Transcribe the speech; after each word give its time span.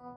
שלום, 0.00 0.12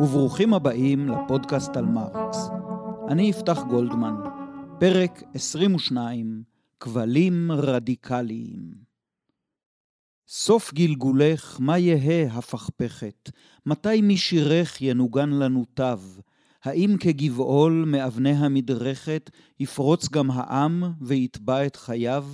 וברוכים 0.00 0.54
הבאים 0.54 1.08
לפודקאסט 1.08 1.76
על 1.76 1.84
מרקס. 1.84 2.50
אני 3.08 3.22
יפתח 3.22 3.58
גולדמן, 3.70 4.14
פרק 4.78 5.22
22, 5.34 6.42
כבלים 6.80 7.52
רדיקליים. 7.52 8.59
סוף 10.32 10.74
גלגולך, 10.74 11.56
מה 11.60 11.78
יהא 11.78 12.28
הפכפכת? 12.32 13.30
מתי 13.66 14.00
משירך 14.02 14.82
ינוגן 14.82 15.30
לנו 15.30 15.64
תו? 15.74 15.84
האם 16.64 16.96
כגבעול 17.00 17.84
מאבני 17.86 18.32
המדרכת 18.32 19.30
יפרוץ 19.60 20.08
גם 20.08 20.30
העם 20.30 20.82
ויתבע 21.00 21.66
את 21.66 21.76
חייו? 21.76 22.26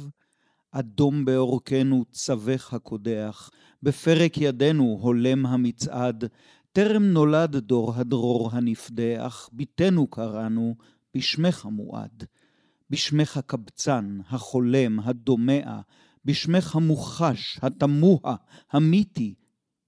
אדום 0.70 1.24
בעורקנו 1.24 2.04
צווך 2.10 2.74
הקודח, 2.74 3.51
בפרק 3.82 4.38
ידינו 4.38 4.98
הולם 5.01 5.46
המצעד, 5.46 6.24
טרם 6.73 7.02
נולד 7.02 7.56
דור 7.56 7.95
הדרור 7.95 8.51
הנפדח, 8.52 9.48
ביתנו 9.52 10.06
קראנו, 10.06 10.74
בשמך 11.15 11.66
המועד. 11.66 12.24
בשמך 12.90 13.37
הקבצן, 13.37 14.18
החולם, 14.28 15.01
הדומע, 15.01 15.80
בשמך 16.27 16.77
המוחש, 16.77 17.59
התמוה, 17.62 18.37
המיתי, 18.71 19.35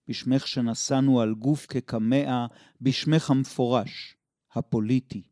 בשמך 0.09 0.48
שנשאנו 0.48 1.20
על 1.20 1.34
גוף 1.34 1.66
כקמע, 1.66 2.47
בשמך 2.80 3.30
המפורש, 3.30 4.16
הפוליטי. 4.52 5.22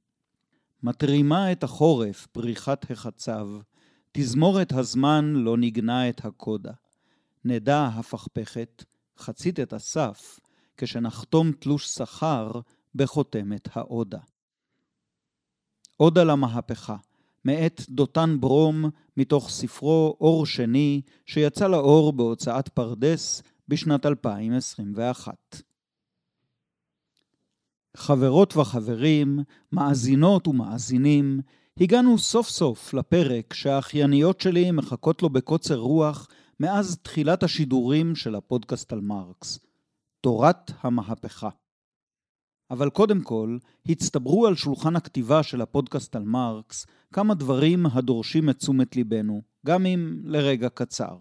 מתרימה 0.83 1.53
את 1.53 1.65
החורף 1.65 2.27
פריחת 2.27 2.91
החצב, 2.91 3.47
תזמורת 4.13 4.73
הזמן 4.73 5.25
לא 5.25 5.57
ניגנה 5.57 6.09
את 6.09 6.25
הקודה. 6.25 6.73
נדע 7.45 7.85
הפכפכת, 7.85 8.85
חצית 9.19 9.61
את 9.61 9.73
הסף, 9.73 10.41
כשנחתום 10.77 11.53
תלוש 11.53 11.87
שכר 11.87 12.51
בחותמת 12.95 13.69
העודה. 13.77 14.21
עודה 15.97 16.25
למהפכה, 16.25 16.97
מאת 17.47 17.83
דותן 17.89 18.37
ברום, 18.41 18.85
מתוך 19.17 19.51
ספרו 19.51 20.17
אור 20.21 20.47
שני, 20.47 21.01
שיצא 21.27 21.69
לאור 21.69 22.13
בהוצאת 22.13 22.69
פרדס 22.69 23.43
בשנת 23.69 24.07
2021. 24.07 25.35
חברות 27.97 28.57
וחברים, 28.57 29.39
מאזינות 29.73 30.49
ומאזינים, 30.49 31.41
הגענו 31.81 32.19
סוף 32.19 32.49
סוף 32.49 32.95
לפרק 32.95 33.55
שהאחייניות 33.55 34.41
שלי 34.41 34.71
מחכות 34.71 35.23
לו 35.23 35.31
בקוצר 35.31 35.77
רוח 35.79 36.29
מאז 36.61 36.99
תחילת 37.03 37.43
השידורים 37.43 38.15
של 38.15 38.35
הפודקאסט 38.35 38.93
על 38.93 39.01
מרקס. 39.01 39.59
תורת 40.21 40.73
המהפכה. 40.81 41.49
אבל 42.71 42.91
קודם 42.91 43.21
כל, 43.21 43.59
הצטברו 43.87 44.47
על 44.47 44.55
שולחן 44.55 44.97
הכתיבה 44.97 45.43
של 45.43 45.61
הפודקאסט 45.61 46.17
על 46.17 46.23
מרקס 46.23 46.87
כמה 47.13 47.35
דברים 47.35 47.87
הדורשים 47.87 48.51
את 48.51 48.59
תשומת 48.59 48.97
ליבנו, 48.97 49.43
גם 49.67 49.87
אם 49.87 50.21
לרגע 50.25 50.69
קצר. 50.69 51.17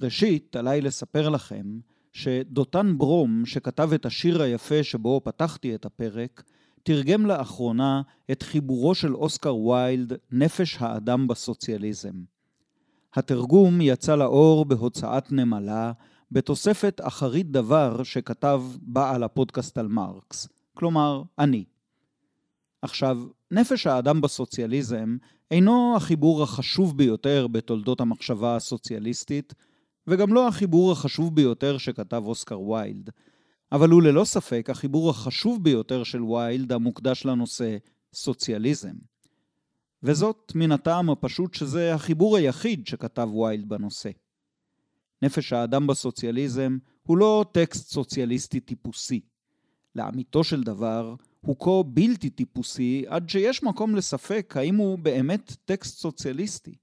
ראשית, 0.00 0.56
עליי 0.56 0.80
לספר 0.80 1.28
לכם 1.28 1.78
שדותן 2.12 2.98
ברום, 2.98 3.46
שכתב 3.46 3.90
את 3.94 4.06
השיר 4.06 4.42
היפה 4.42 4.82
שבו 4.82 5.20
פתחתי 5.24 5.74
את 5.74 5.84
הפרק, 5.84 6.42
תרגם 6.82 7.26
לאחרונה 7.26 8.02
את 8.30 8.42
חיבורו 8.42 8.94
של 8.94 9.14
אוסקר 9.14 9.56
ויילד, 9.56 10.12
נפש 10.30 10.76
האדם 10.80 11.26
בסוציאליזם. 11.26 12.24
התרגום 13.14 13.80
יצא 13.80 14.16
לאור 14.16 14.64
בהוצאת 14.64 15.32
נמלה, 15.32 15.92
בתוספת 16.30 17.00
אחרית 17.04 17.50
דבר 17.50 18.02
שכתב 18.02 18.62
בעל 18.82 19.22
הפודקאסט 19.22 19.78
על 19.78 19.88
מרקס, 19.88 20.48
כלומר, 20.74 21.22
אני. 21.38 21.64
עכשיו, 22.82 23.18
נפש 23.50 23.86
האדם 23.86 24.20
בסוציאליזם 24.20 25.16
אינו 25.50 25.94
החיבור 25.96 26.42
החשוב 26.42 26.98
ביותר 26.98 27.46
בתולדות 27.46 28.00
המחשבה 28.00 28.56
הסוציאליסטית, 28.56 29.54
וגם 30.06 30.34
לא 30.34 30.48
החיבור 30.48 30.92
החשוב 30.92 31.34
ביותר 31.34 31.78
שכתב 31.78 32.22
אוסקר 32.26 32.60
ויילד, 32.60 33.10
אבל 33.72 33.90
הוא 33.90 34.02
ללא 34.02 34.24
ספק 34.24 34.70
החיבור 34.70 35.10
החשוב 35.10 35.64
ביותר 35.64 36.04
של 36.04 36.22
ויילד 36.22 36.72
המוקדש 36.72 37.24
לנושא 37.24 37.76
סוציאליזם. 38.14 38.94
וזאת 40.02 40.52
מן 40.54 40.72
הטעם 40.72 41.10
הפשוט 41.10 41.54
שזה 41.54 41.94
החיבור 41.94 42.36
היחיד 42.36 42.86
שכתב 42.86 43.34
ויילד 43.34 43.68
בנושא. 43.68 44.10
נפש 45.26 45.52
האדם 45.52 45.86
בסוציאליזם 45.86 46.78
הוא 47.02 47.18
לא 47.18 47.44
טקסט 47.52 47.90
סוציאליסטי 47.90 48.60
טיפוסי. 48.60 49.20
לאמיתו 49.94 50.44
של 50.44 50.62
דבר, 50.62 51.14
הוא 51.40 51.56
כה 51.58 51.82
בלתי 51.86 52.30
טיפוסי 52.30 53.04
עד 53.08 53.28
שיש 53.28 53.62
מקום 53.62 53.96
לספק 53.96 54.54
האם 54.56 54.76
הוא 54.76 54.98
באמת 54.98 55.56
טקסט 55.64 55.98
סוציאליסטי. 55.98 56.74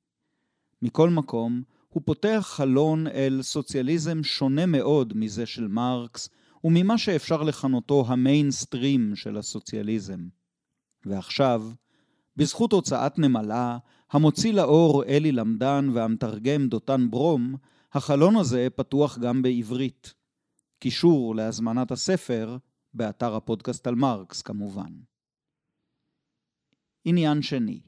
מכל 0.81 1.09
מקום, 1.09 1.61
הוא 1.89 2.01
פותח 2.05 2.45
חלון 2.47 3.07
אל 3.07 3.39
סוציאליזם 3.41 4.23
שונה 4.23 4.65
מאוד 4.65 5.17
מזה 5.17 5.45
של 5.45 5.67
מרקס, 5.67 6.29
וממה 6.63 6.97
שאפשר 6.97 7.43
לכנותו 7.43 8.05
המיינסטרים 8.07 9.15
של 9.15 9.37
הסוציאליזם. 9.37 10.19
ועכשיו, 11.05 11.71
בזכות 12.37 12.71
הוצאת 12.71 13.19
נמלה, 13.19 13.77
המוציא 14.11 14.53
לאור 14.53 15.03
אלי 15.03 15.31
למדן 15.31 15.89
והמתרגם 15.93 16.67
דותן 16.67 17.07
ברום, 17.09 17.55
החלון 17.93 18.35
הזה 18.35 18.67
פתוח 18.75 19.17
גם 19.17 19.41
בעברית. 19.41 20.13
קישור 20.79 21.35
להזמנת 21.35 21.91
הספר 21.91 22.57
באתר 22.93 23.35
הפודקאסט 23.35 23.87
על 23.87 23.95
מרקס 23.95 24.41
כמובן. 24.41 24.91
עניין 27.05 27.41
שני 27.41 27.79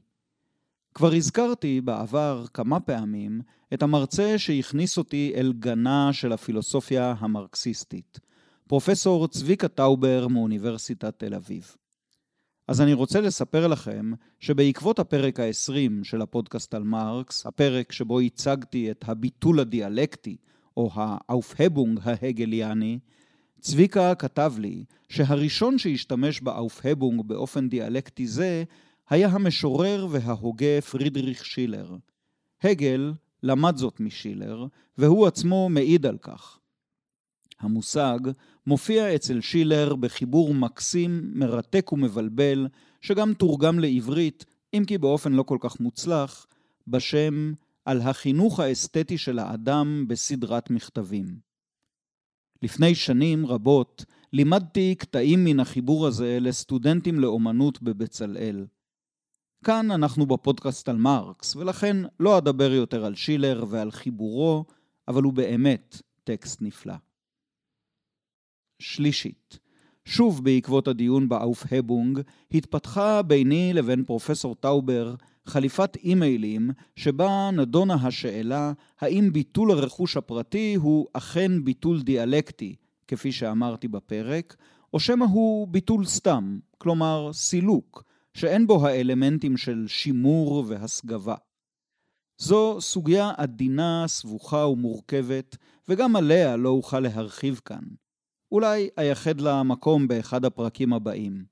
כבר 0.96 1.12
הזכרתי 1.12 1.80
בעבר 1.80 2.44
כמה 2.54 2.80
פעמים 2.80 3.40
את 3.74 3.82
המרצה 3.82 4.38
שהכניס 4.38 4.98
אותי 4.98 5.32
אל 5.34 5.52
גנה 5.58 6.12
של 6.12 6.32
הפילוסופיה 6.32 7.14
המרקסיסטית, 7.18 8.20
פרופסור 8.68 9.28
צביקה 9.28 9.68
טאובר 9.68 10.28
מאוניברסיטת 10.28 11.18
תל 11.18 11.34
אביב. 11.34 11.76
אז 12.68 12.80
אני 12.80 12.92
רוצה 12.92 13.20
לספר 13.20 13.66
לכם 13.66 14.12
שבעקבות 14.40 14.98
הפרק 14.98 15.40
ה-20 15.40 16.04
של 16.04 16.22
הפודקאסט 16.22 16.74
על 16.74 16.82
מרקס, 16.82 17.46
הפרק 17.46 17.92
שבו 17.92 18.20
הצגתי 18.20 18.90
את 18.90 19.04
הביטול 19.08 19.60
הדיאלקטי, 19.60 20.36
או 20.76 20.90
האופהבונג 20.94 22.00
ההגליאני, 22.04 22.98
צביקה 23.60 24.14
כתב 24.14 24.54
לי 24.58 24.84
שהראשון 25.08 25.78
שהשתמש 25.78 26.40
באופהבונג 26.40 27.22
באופן 27.26 27.68
דיאלקטי 27.68 28.26
זה 28.26 28.64
היה 29.10 29.28
המשורר 29.28 30.06
וההוגה 30.10 30.80
פרידריך 30.90 31.44
שילר. 31.44 31.96
הגל 32.62 33.12
למד 33.42 33.76
זאת 33.76 34.00
משילר, 34.00 34.66
והוא 34.98 35.26
עצמו 35.26 35.68
מעיד 35.68 36.06
על 36.06 36.18
כך. 36.18 36.58
המושג 37.60 38.18
מופיע 38.66 39.14
אצל 39.14 39.40
שילר 39.40 39.96
בחיבור 39.96 40.54
מקסים, 40.54 41.30
מרתק 41.34 41.92
ומבלבל, 41.92 42.68
שגם 43.00 43.34
תורגם 43.34 43.78
לעברית, 43.78 44.44
אם 44.74 44.84
כי 44.86 44.98
באופן 44.98 45.32
לא 45.32 45.42
כל 45.42 45.58
כך 45.60 45.80
מוצלח, 45.80 46.46
בשם 46.88 47.52
על 47.84 48.00
החינוך 48.00 48.60
האסתטי 48.60 49.18
של 49.18 49.38
האדם 49.38 50.04
בסדרת 50.08 50.70
מכתבים. 50.70 51.38
לפני 52.62 52.94
שנים 52.94 53.46
רבות 53.46 54.04
לימדתי 54.32 54.94
קטעים 54.94 55.44
מן 55.44 55.60
החיבור 55.60 56.06
הזה 56.06 56.38
לסטודנטים 56.40 57.20
לאומנות 57.20 57.82
בבצלאל. 57.82 58.66
כאן 59.64 59.90
אנחנו 59.90 60.26
בפודקאסט 60.26 60.88
על 60.88 60.96
מרקס, 60.96 61.56
ולכן 61.56 61.96
לא 62.20 62.38
אדבר 62.38 62.72
יותר 62.72 63.04
על 63.04 63.14
שילר 63.14 63.64
ועל 63.68 63.90
חיבורו, 63.90 64.64
אבל 65.08 65.22
הוא 65.22 65.32
באמת 65.32 66.02
טקסט 66.24 66.62
נפלא. 66.62 66.94
שלישית, 68.78 69.58
שוב 70.04 70.44
בעקבות 70.44 70.88
הדיון 70.88 71.28
ב 71.28 71.36
Aufhebung, 71.36 72.20
התפתחה 72.54 73.22
ביני 73.22 73.72
לבין 73.72 74.04
פרופסור 74.04 74.54
טאובר 74.54 75.14
חליפת 75.46 75.96
אימיילים 75.96 76.70
שבה 76.96 77.50
נדונה 77.52 77.94
השאלה 77.94 78.72
האם 79.00 79.32
ביטול 79.32 79.70
הרכוש 79.70 80.16
הפרטי 80.16 80.74
הוא 80.74 81.06
אכן 81.12 81.64
ביטול 81.64 82.02
דיאלקטי, 82.02 82.76
כפי 83.08 83.32
שאמרתי 83.32 83.88
בפרק, 83.88 84.56
או 84.94 85.00
שמא 85.00 85.24
הוא 85.24 85.68
ביטול 85.68 86.06
סתם, 86.06 86.58
כלומר 86.78 87.30
סילוק, 87.32 88.04
שאין 88.34 88.66
בו 88.66 88.86
האלמנטים 88.86 89.56
של 89.56 89.84
שימור 89.86 90.64
והסגבה. 90.66 91.34
זו 92.38 92.80
סוגיה 92.80 93.32
עדינה, 93.36 94.04
סבוכה 94.06 94.66
ומורכבת, 94.66 95.56
וגם 95.88 96.16
עליה 96.16 96.56
לא 96.56 96.68
אוכל 96.68 97.00
להרחיב 97.00 97.60
כאן. 97.64 97.82
אולי 98.52 98.88
אייחד 98.98 99.40
לה 99.40 99.62
מקום 99.62 100.08
באחד 100.08 100.44
הפרקים 100.44 100.92
הבאים. 100.92 101.44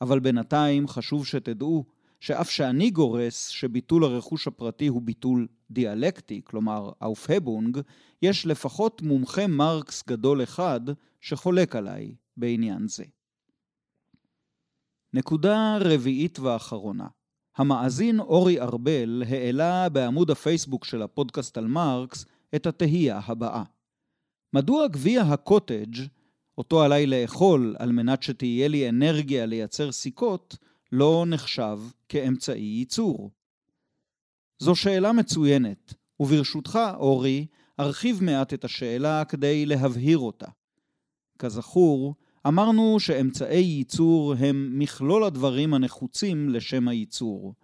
אבל 0.00 0.20
בינתיים 0.20 0.88
חשוב 0.88 1.26
שתדעו 1.26 1.84
שאף 2.20 2.50
שאני 2.50 2.90
גורס 2.90 3.48
שביטול 3.48 4.04
הרכוש 4.04 4.46
הפרטי 4.46 4.86
הוא 4.86 5.02
ביטול 5.02 5.48
דיאלקטי, 5.70 6.40
כלומר 6.44 6.90
אופהבונג, 7.02 7.78
יש 8.22 8.46
לפחות 8.46 9.02
מומחה 9.02 9.46
מרקס 9.46 10.04
גדול 10.08 10.42
אחד 10.42 10.80
שחולק 11.20 11.76
עליי 11.76 12.14
בעניין 12.36 12.88
זה. 12.88 13.04
נקודה 15.14 15.78
רביעית 15.80 16.38
ואחרונה. 16.38 17.06
המאזין 17.56 18.20
אורי 18.20 18.60
ארבל 18.60 19.22
העלה 19.28 19.88
בעמוד 19.88 20.30
הפייסבוק 20.30 20.84
של 20.84 21.02
הפודקאסט 21.02 21.58
על 21.58 21.66
מרקס 21.66 22.26
את 22.54 22.66
התהייה 22.66 23.20
הבאה. 23.26 23.62
מדוע 24.52 24.88
גביע 24.88 25.22
הקוטג', 25.22 25.96
אותו 26.58 26.82
עליי 26.82 27.06
לאכול 27.06 27.76
על 27.78 27.92
מנת 27.92 28.22
שתהיה 28.22 28.68
לי 28.68 28.88
אנרגיה 28.88 29.46
לייצר 29.46 29.92
סיכות, 29.92 30.56
לא 30.92 31.24
נחשב 31.28 31.78
כאמצעי 32.08 32.62
ייצור? 32.78 33.30
זו 34.58 34.74
שאלה 34.74 35.12
מצוינת, 35.12 35.94
וברשותך, 36.20 36.78
אורי, 36.96 37.46
ארחיב 37.80 38.24
מעט 38.24 38.54
את 38.54 38.64
השאלה 38.64 39.24
כדי 39.24 39.66
להבהיר 39.66 40.18
אותה. 40.18 40.46
כזכור, 41.38 42.14
אמרנו 42.46 43.00
שאמצעי 43.00 43.64
ייצור 43.64 44.34
הם 44.38 44.78
מכלול 44.78 45.24
הדברים 45.24 45.74
הנחוצים 45.74 46.48
לשם 46.48 46.88
הייצור. 46.88 47.54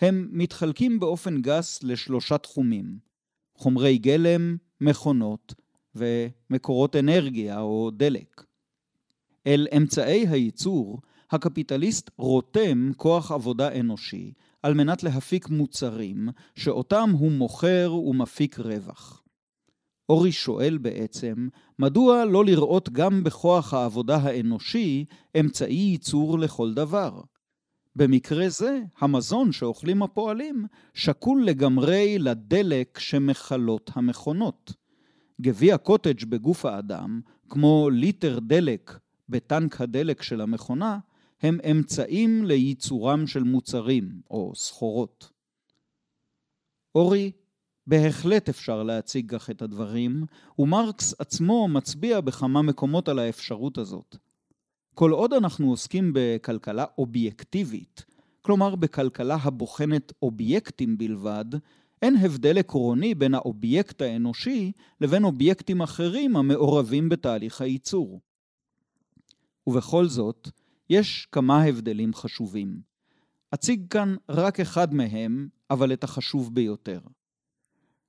הם 0.00 0.28
מתחלקים 0.32 1.00
באופן 1.00 1.40
גס 1.40 1.82
לשלושה 1.82 2.38
תחומים 2.38 2.98
חומרי 3.56 3.98
גלם, 3.98 4.56
מכונות 4.80 5.54
ומקורות 5.96 6.96
אנרגיה 6.96 7.60
או 7.60 7.90
דלק. 7.90 8.44
אל 9.46 9.66
אמצעי 9.76 10.26
הייצור, 10.28 11.00
הקפיטליסט 11.30 12.10
רותם 12.18 12.90
כוח 12.96 13.32
עבודה 13.32 13.80
אנושי 13.80 14.32
על 14.62 14.74
מנת 14.74 15.02
להפיק 15.02 15.48
מוצרים 15.48 16.28
שאותם 16.54 17.10
הוא 17.18 17.32
מוכר 17.32 17.94
ומפיק 17.94 18.58
רווח. 18.58 19.22
אורי 20.08 20.32
שואל 20.32 20.78
בעצם, 20.78 21.48
מדוע 21.78 22.24
לא 22.24 22.44
לראות 22.44 22.88
גם 22.88 23.24
בכוח 23.24 23.74
העבודה 23.74 24.16
האנושי 24.16 25.04
אמצעי 25.40 25.74
ייצור 25.74 26.38
לכל 26.38 26.74
דבר? 26.74 27.20
במקרה 27.96 28.48
זה, 28.48 28.80
המזון 28.98 29.52
שאוכלים 29.52 30.02
הפועלים 30.02 30.66
שקול 30.94 31.44
לגמרי 31.44 32.18
לדלק 32.18 32.98
שמכלות 32.98 33.90
המכונות. 33.94 34.72
גביע 35.40 35.78
קוטג' 35.78 36.24
בגוף 36.24 36.64
האדם, 36.64 37.20
כמו 37.48 37.90
ליטר 37.90 38.38
דלק 38.38 38.98
בטנק 39.28 39.80
הדלק 39.80 40.22
של 40.22 40.40
המכונה, 40.40 40.98
הם 41.42 41.58
אמצעים 41.70 42.44
לייצורם 42.44 43.26
של 43.26 43.42
מוצרים 43.42 44.20
או 44.30 44.52
סחורות. 44.54 45.32
אורי 46.94 47.32
בהחלט 47.86 48.48
אפשר 48.48 48.82
להציג 48.82 49.30
כך 49.30 49.50
את 49.50 49.62
הדברים, 49.62 50.24
ומרקס 50.58 51.14
עצמו 51.18 51.68
מצביע 51.68 52.20
בכמה 52.20 52.62
מקומות 52.62 53.08
על 53.08 53.18
האפשרות 53.18 53.78
הזאת. 53.78 54.16
כל 54.94 55.10
עוד 55.10 55.32
אנחנו 55.32 55.70
עוסקים 55.70 56.12
בכלכלה 56.14 56.84
אובייקטיבית, 56.98 58.04
כלומר 58.42 58.74
בכלכלה 58.74 59.36
הבוחנת 59.42 60.12
אובייקטים 60.22 60.98
בלבד, 60.98 61.44
אין 62.02 62.16
הבדל 62.16 62.58
עקרוני 62.58 63.14
בין 63.14 63.34
האובייקט 63.34 64.02
האנושי 64.02 64.72
לבין 65.00 65.24
אובייקטים 65.24 65.82
אחרים 65.82 66.36
המעורבים 66.36 67.08
בתהליך 67.08 67.60
הייצור. 67.60 68.20
ובכל 69.66 70.08
זאת, 70.08 70.48
יש 70.90 71.28
כמה 71.32 71.62
הבדלים 71.62 72.14
חשובים. 72.14 72.80
אציג 73.54 73.82
כאן 73.90 74.16
רק 74.28 74.60
אחד 74.60 74.94
מהם, 74.94 75.48
אבל 75.70 75.92
את 75.92 76.04
החשוב 76.04 76.54
ביותר. 76.54 77.00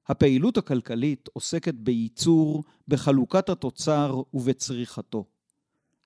הפעילות 0.08 0.58
הכלכלית 0.58 1.30
עוסקת 1.34 1.74
בייצור, 1.74 2.64
בחלוקת 2.88 3.50
התוצר 3.50 4.22
ובצריכתו. 4.34 5.26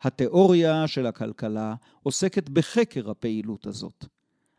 התיאוריה 0.01 0.88
של 0.88 1.06
הכלכלה 1.06 1.75
עוסקת 2.04 2.50
בחקר 2.50 3.10
הפעילות 3.10 3.66
הזאת, 3.68 4.06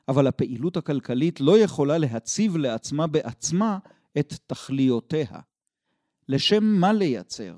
אבל 0.09 0.27
הפעילות 0.27 0.77
הכלכלית 0.77 1.41
לא 1.41 1.59
יכולה 1.59 1.99
להציב 1.99 2.57
לעצמה 2.57 3.07
בעצמה 3.07 3.79
את 4.19 4.35
תכליותיה. 4.47 5.41
לשם 6.29 6.65
מה 6.65 6.93
לייצר? 6.93 7.55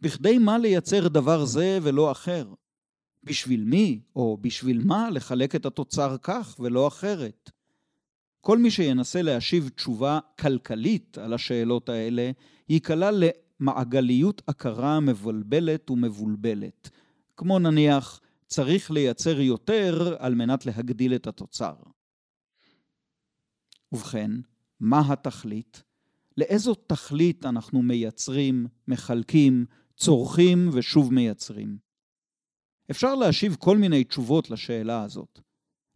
בכדי 0.00 0.38
מה 0.38 0.58
לייצר 0.58 1.08
דבר 1.08 1.44
זה 1.44 1.78
ולא 1.82 2.12
אחר? 2.12 2.46
בשביל 3.24 3.64
מי 3.64 4.00
או 4.16 4.38
בשביל 4.40 4.82
מה 4.84 5.10
לחלק 5.10 5.54
את 5.54 5.66
התוצר 5.66 6.16
כך 6.22 6.56
ולא 6.60 6.88
אחרת? 6.88 7.50
כל 8.40 8.58
מי 8.58 8.70
שינסה 8.70 9.22
להשיב 9.22 9.68
תשובה 9.68 10.18
כלכלית 10.40 11.18
על 11.18 11.32
השאלות 11.32 11.88
האלה, 11.88 12.30
ייקלע 12.68 13.10
למעגליות 13.12 14.42
הכרה 14.48 15.00
מבלבלת 15.00 15.90
ומבולבלת. 15.90 16.90
כמו 17.36 17.58
נניח, 17.58 18.20
צריך 18.54 18.90
לייצר 18.90 19.40
יותר 19.40 20.16
על 20.18 20.34
מנת 20.34 20.66
להגדיל 20.66 21.14
את 21.14 21.26
התוצר. 21.26 21.74
ובכן, 23.92 24.30
מה 24.80 25.12
התכלית? 25.12 25.82
לאיזו 26.36 26.74
תכלית 26.74 27.46
אנחנו 27.46 27.82
מייצרים, 27.82 28.66
מחלקים, 28.88 29.66
צורכים 29.96 30.70
ושוב 30.72 31.14
מייצרים? 31.14 31.78
אפשר 32.90 33.14
להשיב 33.14 33.56
כל 33.58 33.78
מיני 33.78 34.04
תשובות 34.04 34.50
לשאלה 34.50 35.02
הזאת. 35.02 35.40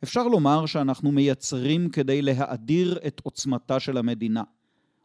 אפשר 0.05 0.29
לומר 0.29 0.67
שאנחנו 0.67 1.13
מייצרים 1.13 1.89
כדי 1.91 2.23
להאדיר 2.23 2.99
את 3.07 3.21
עוצמתה 3.25 3.81
של 3.81 3.97
המדינה, 3.97 4.43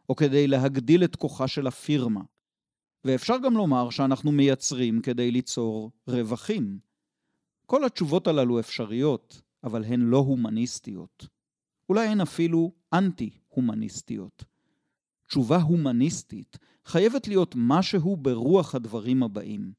או 0.08 0.16
כדי 0.16 0.46
להגדיל 0.46 1.04
את 1.04 1.16
כוחה 1.16 1.48
של 1.48 1.66
הפירמה. 1.66 2.22
ואפשר 3.04 3.36
גם 3.44 3.56
לומר 3.56 3.90
שאנחנו 3.90 4.32
מייצרים 4.32 5.00
כדי 5.02 5.30
ליצור 5.30 5.90
רווחים. 6.08 6.93
כל 7.66 7.84
התשובות 7.84 8.26
הללו 8.26 8.60
אפשריות, 8.60 9.40
אבל 9.64 9.84
הן 9.84 10.00
לא 10.00 10.18
הומניסטיות. 10.18 11.26
אולי 11.88 12.06
הן 12.06 12.20
אפילו 12.20 12.72
אנטי-הומניסטיות. 12.92 14.44
תשובה 15.26 15.62
הומניסטית 15.62 16.58
חייבת 16.84 17.28
להיות 17.28 17.54
משהו 17.58 18.16
ברוח 18.16 18.74
הדברים 18.74 19.22
הבאים. 19.22 19.72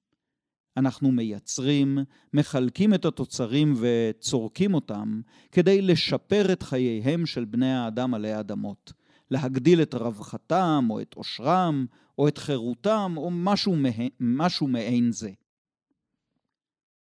אנחנו 0.78 1.12
מייצרים, 1.12 1.98
מחלקים 2.34 2.94
את 2.94 3.06
התוצרים 3.06 3.74
וצורקים 3.80 4.74
אותם 4.74 5.22
כדי 5.52 5.82
לשפר 5.82 6.54
את 6.54 6.64
חייהם 6.64 7.26
של 7.26 7.46
בני 7.46 7.74
האדם 7.74 8.14
עלי 8.14 8.32
האדמות, 8.32 8.94
להגדיל 9.32 9.82
את 9.82 9.94
רווחתם 9.94 10.88
או 10.90 11.02
את 11.02 11.14
עושרם 11.14 11.86
או 12.18 12.28
את 12.28 12.38
חירותם 12.38 13.14
או 13.18 13.30
משהו, 13.32 13.76
מה... 13.76 13.90
משהו 14.20 14.68
מעין 14.68 15.12
זה. 15.12 15.32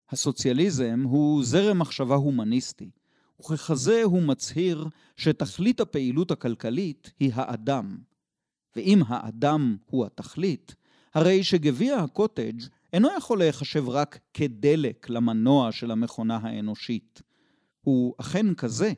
הסוציאליזם 0.10 1.04
הוא 1.04 1.44
זרם 1.44 1.80
מחשבה 1.80 2.16
הומניסטי, 2.16 2.90
וככזה 3.40 4.04
הוא 4.04 4.22
מצהיר 4.22 4.88
שתכלית 5.18 5.80
הפעילות 5.80 6.32
הכלכלית 6.32 7.12
היא 7.20 7.32
האדם. 7.34 7.98
ואם 8.76 9.02
האדם 9.08 9.78
הוא 9.86 10.06
התכלית, 10.06 10.76
הרי 11.14 11.44
שגביע 11.44 11.98
הקוטג' 11.98 12.62
אינו 12.94 13.10
יכול 13.18 13.40
להיחשב 13.40 13.90
רק 13.90 14.20
כדלק 14.34 15.10
למנוע 15.10 15.72
של 15.72 15.92
המכונה 15.92 16.38
האנושית. 16.38 17.22
הוא 17.82 18.16
אכן 18.18 18.54
כזה, 18.54 18.94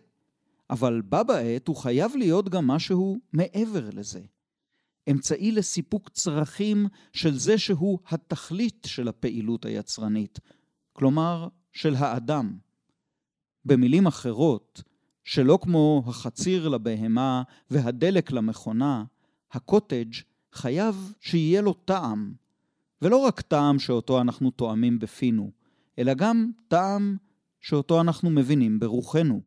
אבל 0.70 1.02
בה 1.02 1.24
בעת 1.24 1.68
הוא 1.68 1.76
חייב 1.76 2.16
להיות 2.16 2.50
גם 2.50 2.68
משהו 2.68 3.20
מעבר 3.34 3.90
לזה. 3.94 4.22
אמצעי 5.12 5.52
לסיפוק 5.52 6.10
צרכים 6.10 6.88
של 7.14 7.38
זה 7.40 7.58
שהוא 7.58 8.00
התכלית 8.10 8.88
של 8.90 9.08
הפעילות 9.08 9.66
היצרנית, 9.66 10.40
כלומר 10.98 11.48
של 11.72 11.96
האדם. 11.96 12.58
במילים 13.66 14.08
אחרות, 14.08 14.84
שלא 15.24 15.60
כמו 15.62 16.04
החציר 16.08 16.70
לבהמה 16.70 17.44
והדלק 17.70 18.32
למכונה, 18.32 19.04
הקוטג' 19.52 20.14
חייב 20.54 21.14
שיהיה 21.20 21.62
לו 21.62 21.74
טעם, 21.74 22.34
ולא 23.02 23.18
רק 23.18 23.42
טעם 23.42 23.80
שאותו 23.80 24.22
אנחנו 24.22 24.52
תואמים 24.52 25.00
בפינו, 25.00 25.52
אלא 26.00 26.14
גם 26.14 26.52
טעם 26.68 27.18
שאותו 27.60 28.02
אנחנו 28.02 28.30
מבינים 28.30 28.80
ברוחנו. 28.80 29.42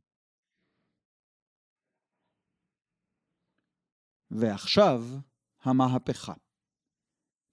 ועכשיו, 4.30 5.04
המהפכה. 5.62 6.34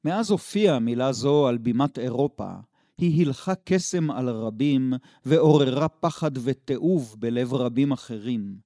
מאז 0.04 0.32
הופיעה 0.32 0.80
מילה 0.80 1.12
זו 1.12 1.48
על 1.48 1.58
בימת 1.58 2.00
אירופה, 2.00 2.54
היא 2.98 3.20
הילכה 3.20 3.54
קסם 3.56 4.12
על 4.12 4.30
רבים 4.30 4.94
ועוררה 5.26 5.90
פחד 5.90 6.32
ותיעוב 6.44 7.16
בלב 7.20 7.54
רבים 7.54 7.92
אחרים. 7.92 8.58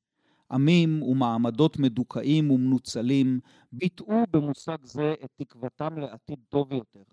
עמים 0.52 1.04
ומעמדות 1.04 1.80
מדוכאים 1.80 2.52
ומנוצלים 2.52 3.40
ביטאו 3.72 4.24
במושג 4.32 4.78
זה 4.84 5.14
את 5.24 5.30
תקוותם 5.36 5.98
לעתיד 5.98 6.40
טוב 6.50 6.74
יותר. 6.74 7.04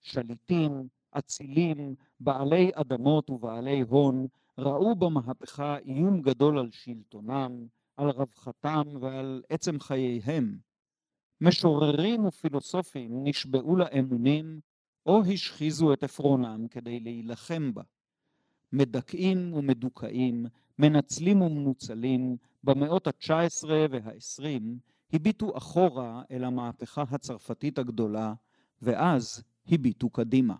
שליטים, 0.00 0.88
אצילים, 1.18 1.94
בעלי 2.20 2.70
אדמות 2.74 3.30
ובעלי 3.30 3.80
הון, 3.80 4.26
ראו 4.58 4.94
במהפכה 4.96 5.78
איום 5.78 6.22
גדול 6.22 6.58
על 6.58 6.70
שלטונם, 6.70 7.66
על 7.96 8.10
רווחתם 8.10 8.82
ועל 9.00 9.42
עצם 9.50 9.80
חייהם. 9.80 10.58
משוררים 11.40 12.24
ופילוסופים 12.24 13.24
נשבעו 13.24 13.76
לאמונים 13.76 14.60
או 15.06 15.22
השחיזו 15.32 15.92
את 15.92 16.02
עפרונם 16.02 16.66
כדי 16.70 17.00
להילחם 17.00 17.74
בה. 17.74 17.82
מדכאים 18.72 19.52
ומדוכאים, 19.54 20.46
מנצלים 20.78 21.42
ומנוצלים, 21.42 22.36
במאות 22.64 23.06
ה-19 23.06 23.64
וה-20 23.90 24.62
הביטו 25.12 25.58
אחורה 25.58 26.22
אל 26.30 26.44
המהפכה 26.44 27.04
הצרפתית 27.10 27.78
הגדולה, 27.78 28.34
ואז 28.82 29.42
הביטו 29.68 30.10
קדימה. 30.10 30.54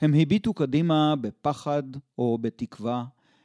הם 0.00 0.14
הביטו 0.14 0.54
קדימה 0.54 1.16
בפחד 1.20 1.82
או 2.18 2.38
בתקווה 2.38 3.04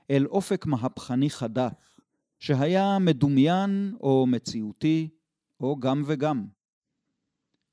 אל 0.09 0.25
אופק 0.25 0.65
מהפכני 0.65 1.29
חדש, 1.29 1.99
שהיה 2.39 2.99
מדומיין 2.99 3.95
או 4.01 4.25
מציאותי, 4.27 5.09
או 5.59 5.79
גם 5.79 6.03
וגם. 6.05 6.47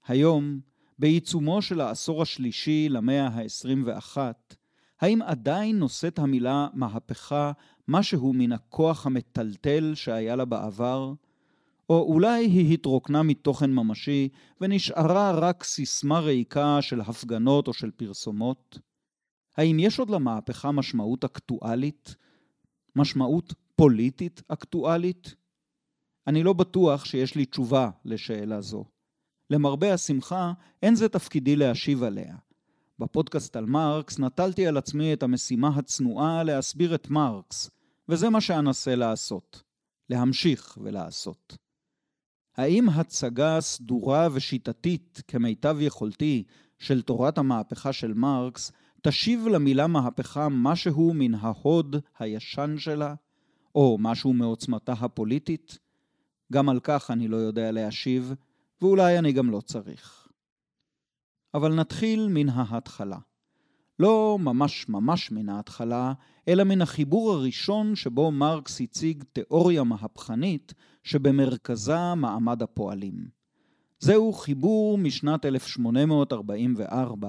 היום, 0.07 0.61
בעיצומו 1.01 1.63
של 1.63 1.81
העשור 1.81 2.23
השלישי 2.23 2.89
למאה 2.89 3.27
ה-21, 3.27 4.19
האם 5.01 5.23
עדיין 5.23 5.79
נושאת 5.79 6.19
המילה 6.19 6.69
מהפכה 6.75 7.53
משהו 7.89 8.33
מן 8.33 8.53
הכוח 8.53 9.07
המטלטל 9.07 9.93
שהיה 9.95 10.37
לה 10.37 10.45
בעבר, 10.45 11.13
או 11.89 12.03
אולי 12.03 12.47
היא 12.47 12.75
התרוקנה 12.75 13.23
מתוכן 13.23 13.71
ממשי 13.71 14.29
ונשארה 14.61 15.33
רק 15.33 15.65
סיסמה 15.65 16.21
ריקה 16.21 16.83
של 16.83 17.01
הפגנות 17.01 17.69
או 17.69 17.73
של 17.73 17.91
פרסומות? 17.91 18.79
האם 19.57 19.79
יש 19.79 19.99
עוד 19.99 20.11
למהפכה 20.11 20.73
משמעות 20.73 21.25
אקטואלית? 21.25 22.15
משמעות 22.97 23.55
פוליטית 23.77 24.43
אקטואלית? 24.49 25.35
אני 26.27 26.43
לא 26.43 26.53
בטוח 26.53 27.05
שיש 27.05 27.35
לי 27.35 27.47
תשובה 27.47 27.91
לשאלה 28.05 28.61
זו. 28.61 28.85
למרבה 29.51 29.95
השמחה, 29.95 30.53
אין 30.83 30.95
זה 30.95 31.09
תפקידי 31.09 31.57
להשיב 31.57 32.03
עליה. 32.03 32.37
בפודקאסט 32.99 33.57
על 33.57 33.67
מרקס 33.67 34.19
נטלתי 34.19 34.67
על 34.67 34.77
עצמי 34.77 35.13
את 35.13 35.23
המשימה 35.23 35.69
הצנועה 35.77 36.43
להסביר 36.43 36.95
את 36.95 37.11
מרקס, 37.11 37.71
וזה 38.09 38.31
מה 38.31 38.41
שאנסה 38.41 38.95
לעשות. 38.95 39.63
להמשיך 40.11 40.79
ולעשות. 40.83 41.57
האם 42.57 42.89
הצגה 42.89 43.61
סדורה 43.61 44.29
ושיטתית 44.33 45.23
כמיטב 45.29 45.77
יכולתי 45.81 46.45
של 46.79 47.03
תורת 47.03 47.39
המהפכה 47.39 47.93
של 47.93 48.15
מרקס 48.15 48.73
תשיב 49.03 49.47
למילה 49.47 49.87
מהפכה 49.87 50.49
משהו 50.49 51.13
מן 51.15 51.35
ההוד 51.35 51.97
הישן 52.19 52.75
שלה, 52.79 53.15
או 53.75 53.97
משהו 54.01 54.33
מעוצמתה 54.33 54.93
הפוליטית? 54.93 55.79
גם 56.53 56.69
על 56.69 56.81
כך 56.81 57.11
אני 57.11 57.29
לא 57.29 57.37
יודע 57.37 57.73
להשיב, 57.73 58.35
ואולי 58.83 59.19
אני 59.19 59.33
גם 59.33 59.51
לא 59.51 59.61
צריך. 59.61 60.29
אבל 61.55 61.75
נתחיל 61.75 62.29
מן 62.29 62.49
ההתחלה. 62.49 63.19
לא 63.99 64.39
ממש 64.41 64.89
ממש 64.89 65.31
מן 65.31 65.49
ההתחלה, 65.49 66.13
אלא 66.49 66.65
מן 66.65 66.83
החיבור 66.83 67.33
הראשון 67.33 67.97
שבו 67.97 68.31
מרקס 68.31 68.81
הציג 68.81 69.25
תיאוריה 69.33 69.83
מהפכנית 69.85 70.75
שבמרכזה 71.03 72.15
מעמד 72.17 72.63
הפועלים. 72.63 73.29
זהו 73.99 74.33
חיבור 74.33 74.99
משנת 74.99 75.47
1844, 75.47 77.29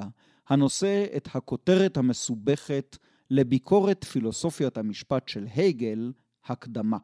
הנושא 0.49 1.05
את 1.17 1.27
הכותרת 1.33 1.97
המסובכת 1.97 2.97
לביקורת 3.29 4.03
פילוסופיית 4.03 4.77
המשפט 4.77 5.27
של 5.27 5.47
הגל, 5.55 6.11
הקדמה. 6.45 6.97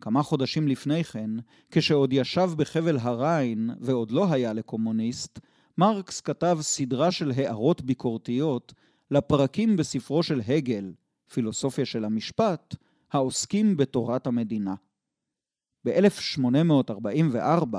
כמה 0.00 0.22
חודשים 0.22 0.68
לפני 0.68 1.04
כן, 1.04 1.30
כשעוד 1.70 2.12
ישב 2.12 2.50
בחבל 2.56 2.98
הריין 2.98 3.70
ועוד 3.80 4.10
לא 4.10 4.32
היה 4.32 4.52
לקומוניסט, 4.52 5.40
מרקס 5.78 6.20
כתב 6.20 6.58
סדרה 6.60 7.12
של 7.12 7.32
הערות 7.36 7.82
ביקורתיות 7.82 8.72
לפרקים 9.10 9.76
בספרו 9.76 10.22
של 10.22 10.40
הגל, 10.48 10.92
פילוסופיה 11.32 11.84
של 11.84 12.04
המשפט, 12.04 12.76
העוסקים 13.12 13.76
בתורת 13.76 14.26
המדינה. 14.26 14.74
ב-1844, 15.84 17.76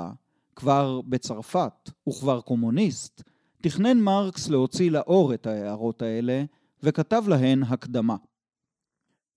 כבר 0.56 1.00
בצרפת 1.00 1.90
וכבר 2.08 2.40
קומוניסט, 2.40 3.22
תכנן 3.62 4.00
מרקס 4.00 4.48
להוציא 4.48 4.90
לאור 4.90 5.34
את 5.34 5.46
ההערות 5.46 6.02
האלה, 6.02 6.44
וכתב 6.82 7.24
להן 7.28 7.62
הקדמה. 7.62 8.16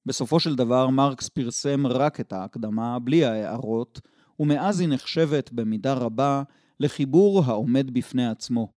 בסופו 0.06 0.40
של 0.40 0.56
דבר 0.56 0.90
מרקס 0.90 1.30
פרסם 1.30 1.88
רק 1.88 2.20
את 2.20 2.34
ההקדמה, 2.34 3.00
בלי 3.00 3.26
ההערות, 3.26 4.02
ומאז 4.40 4.80
היא 4.80 4.90
נחשבת 4.90 5.52
במידה 5.52 5.94
רבה 5.94 6.44
לחיבור 6.80 7.44
העומד 7.46 7.92
בפני 7.94 8.28
עצמו. 8.28 8.72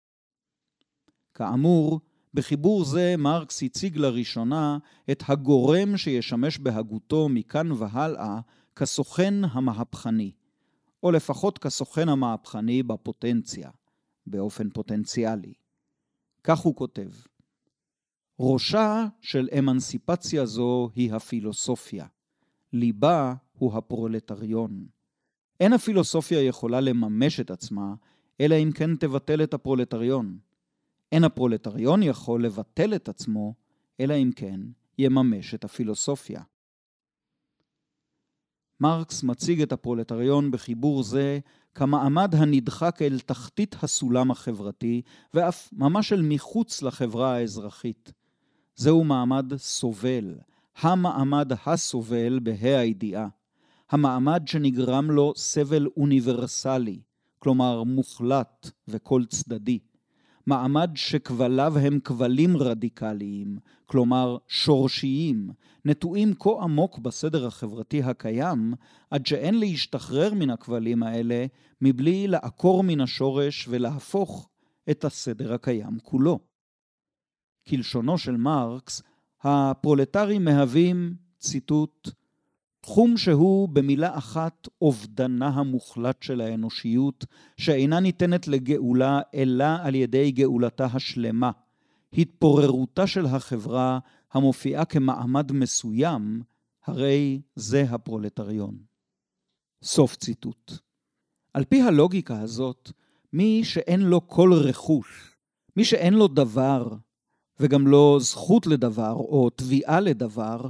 כאמור, 1.34 2.00
בחיבור 2.34 2.84
זה 2.84 3.14
מרקס 3.18 3.62
הציג 3.62 3.96
לראשונה 3.96 4.78
את 5.10 5.22
הגורם 5.28 5.96
שישמש 5.96 6.58
בהגותו 6.58 7.28
מכאן 7.28 7.72
והלאה 7.72 8.40
כסוכן 8.76 9.34
המהפכני, 9.50 10.32
או 11.02 11.10
לפחות 11.10 11.58
כסוכן 11.58 12.08
המהפכני 12.08 12.82
בפוטנציה, 12.82 13.70
באופן 14.26 14.70
פוטנציאלי. 14.70 15.54
כך 16.44 16.58
הוא 16.58 16.76
כותב: 16.76 17.10
ראשה 18.42 19.06
של 19.20 19.48
אמנסיפציה 19.58 20.46
זו 20.46 20.90
היא 20.94 21.14
הפילוסופיה, 21.14 22.06
ליבה 22.72 23.34
הוא 23.58 23.76
הפרולטריון. 23.76 24.86
אין 25.60 25.72
הפילוסופיה 25.72 26.42
יכולה 26.42 26.80
לממש 26.80 27.40
את 27.40 27.50
עצמה, 27.50 27.94
אלא 28.40 28.54
אם 28.54 28.70
כן 28.74 28.96
תבטל 28.96 29.42
את 29.42 29.54
הפרולטריון. 29.54 30.38
אין 31.12 31.24
הפרולטריון 31.24 32.02
יכול 32.02 32.44
לבטל 32.44 32.94
את 32.94 33.08
עצמו, 33.08 33.54
אלא 34.00 34.14
אם 34.14 34.30
כן 34.36 34.60
יממש 34.98 35.54
את 35.54 35.64
הפילוסופיה. 35.64 36.42
מרקס 38.80 39.22
מציג 39.22 39.62
את 39.62 39.72
הפרולטריון 39.72 40.50
בחיבור 40.50 41.02
זה 41.02 41.38
כמעמד 41.74 42.34
הנדחק 42.34 43.02
אל 43.02 43.20
תחתית 43.20 43.76
הסולם 43.82 44.30
החברתי, 44.30 45.02
ואף 45.34 45.68
ממש 45.72 46.12
אל 46.12 46.22
מחוץ 46.22 46.82
לחברה 46.82 47.34
האזרחית. 47.34 48.12
זהו 48.76 49.04
מעמד 49.04 49.56
סובל, 49.56 50.34
המעמד 50.80 51.52
הסובל 51.66 52.38
בה"א 52.42 52.66
הידיעה. 52.66 53.28
המעמד 53.90 54.42
שנגרם 54.46 55.10
לו 55.10 55.32
סבל 55.36 55.86
אוניברסלי, 55.96 57.00
כלומר 57.38 57.82
מוחלט 57.82 58.70
וכל 58.88 59.24
צדדי. 59.24 59.78
מעמד 60.46 60.90
שכבליו 60.94 61.78
הם 61.78 62.00
כבלים 62.00 62.56
רדיקליים, 62.56 63.58
כלומר 63.86 64.36
שורשיים, 64.48 65.50
נטועים 65.84 66.34
כה 66.38 66.50
עמוק 66.62 66.98
בסדר 66.98 67.46
החברתי 67.46 68.02
הקיים, 68.02 68.74
עד 69.10 69.26
שאין 69.26 69.58
להשתחרר 69.58 70.34
מן 70.34 70.50
הכבלים 70.50 71.02
האלה 71.02 71.46
מבלי 71.80 72.28
לעקור 72.28 72.82
מן 72.82 73.00
השורש 73.00 73.66
ולהפוך 73.68 74.48
את 74.90 75.04
הסדר 75.04 75.54
הקיים 75.54 75.98
כולו. 76.02 76.49
כלשונו 77.68 78.18
של 78.18 78.36
מרקס, 78.36 79.02
הפרולטרים 79.42 80.44
מהווים, 80.44 81.14
ציטוט, 81.38 82.10
תחום 82.80 83.16
שהוא 83.16 83.68
במילה 83.68 84.18
אחת 84.18 84.68
אובדנה 84.82 85.48
המוחלט 85.48 86.22
של 86.22 86.40
האנושיות, 86.40 87.24
שאינה 87.56 88.00
ניתנת 88.00 88.48
לגאולה 88.48 89.20
אלא 89.34 89.64
על 89.82 89.94
ידי 89.94 90.30
גאולתה 90.30 90.84
השלמה, 90.84 91.50
התפוררותה 92.12 93.06
של 93.06 93.26
החברה 93.26 93.98
המופיעה 94.32 94.84
כמעמד 94.84 95.52
מסוים, 95.52 96.42
הרי 96.86 97.40
זה 97.54 97.82
הפרולטריון. 97.82 98.78
סוף 99.82 100.16
ציטוט. 100.16 100.72
על 101.54 101.64
פי 101.64 101.82
הלוגיקה 101.82 102.40
הזאת, 102.40 102.92
מי 103.32 103.64
שאין 103.64 104.00
לו 104.00 104.28
כל 104.28 104.52
רכוש, 104.52 105.36
מי 105.76 105.84
שאין 105.84 106.14
לו 106.14 106.28
דבר, 106.28 106.88
וגם 107.60 107.86
לא 107.86 108.18
זכות 108.20 108.66
לדבר 108.66 109.12
או 109.12 109.50
תביעה 109.50 110.00
לדבר, 110.00 110.60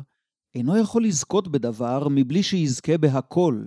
אינו 0.54 0.76
יכול 0.76 1.04
לזכות 1.04 1.49
בדבר 1.49 2.09
מבלי 2.11 2.42
שיזכה 2.42 2.99
בהכל. 2.99 3.62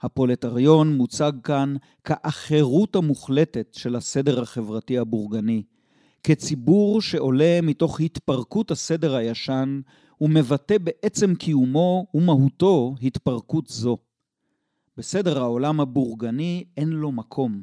הפרולטריון 0.00 0.96
מוצג 0.96 1.32
כאן 1.44 1.74
כאחרות 2.04 2.96
המוחלטת 2.96 3.74
של 3.74 3.96
הסדר 3.96 4.42
החברתי 4.42 4.98
הבורגני, 4.98 5.62
כציבור 6.22 7.02
שעולה 7.02 7.60
מתוך 7.62 8.00
התפרקות 8.00 8.70
הסדר 8.70 9.14
הישן 9.14 9.80
ומבטא 10.20 10.78
בעצם 10.78 11.34
קיומו 11.34 12.06
ומהותו 12.14 12.94
התפרקות 13.02 13.66
זו. 13.66 13.98
בסדר 14.96 15.38
העולם 15.38 15.80
הבורגני 15.80 16.64
אין 16.76 16.88
לו 16.88 17.12
מקום. 17.12 17.62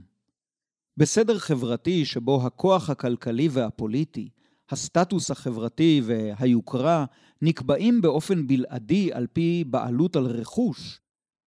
בסדר 0.98 1.38
חברתי 1.38 2.06
שבו 2.06 2.46
הכוח 2.46 2.89
הכלכלי 2.89 3.48
והפוליטי, 3.51 4.30
הסטטוס 4.72 5.32
החברתי 5.32 6.01
והיוקרה 6.06 7.06
נקבעים 7.42 8.01
באופן 8.01 8.48
בלעדי 8.48 9.13
על 9.13 9.28
פי 9.34 9.63
בעלות 9.68 10.16
על 10.16 10.25
רכוש, 10.25 11.01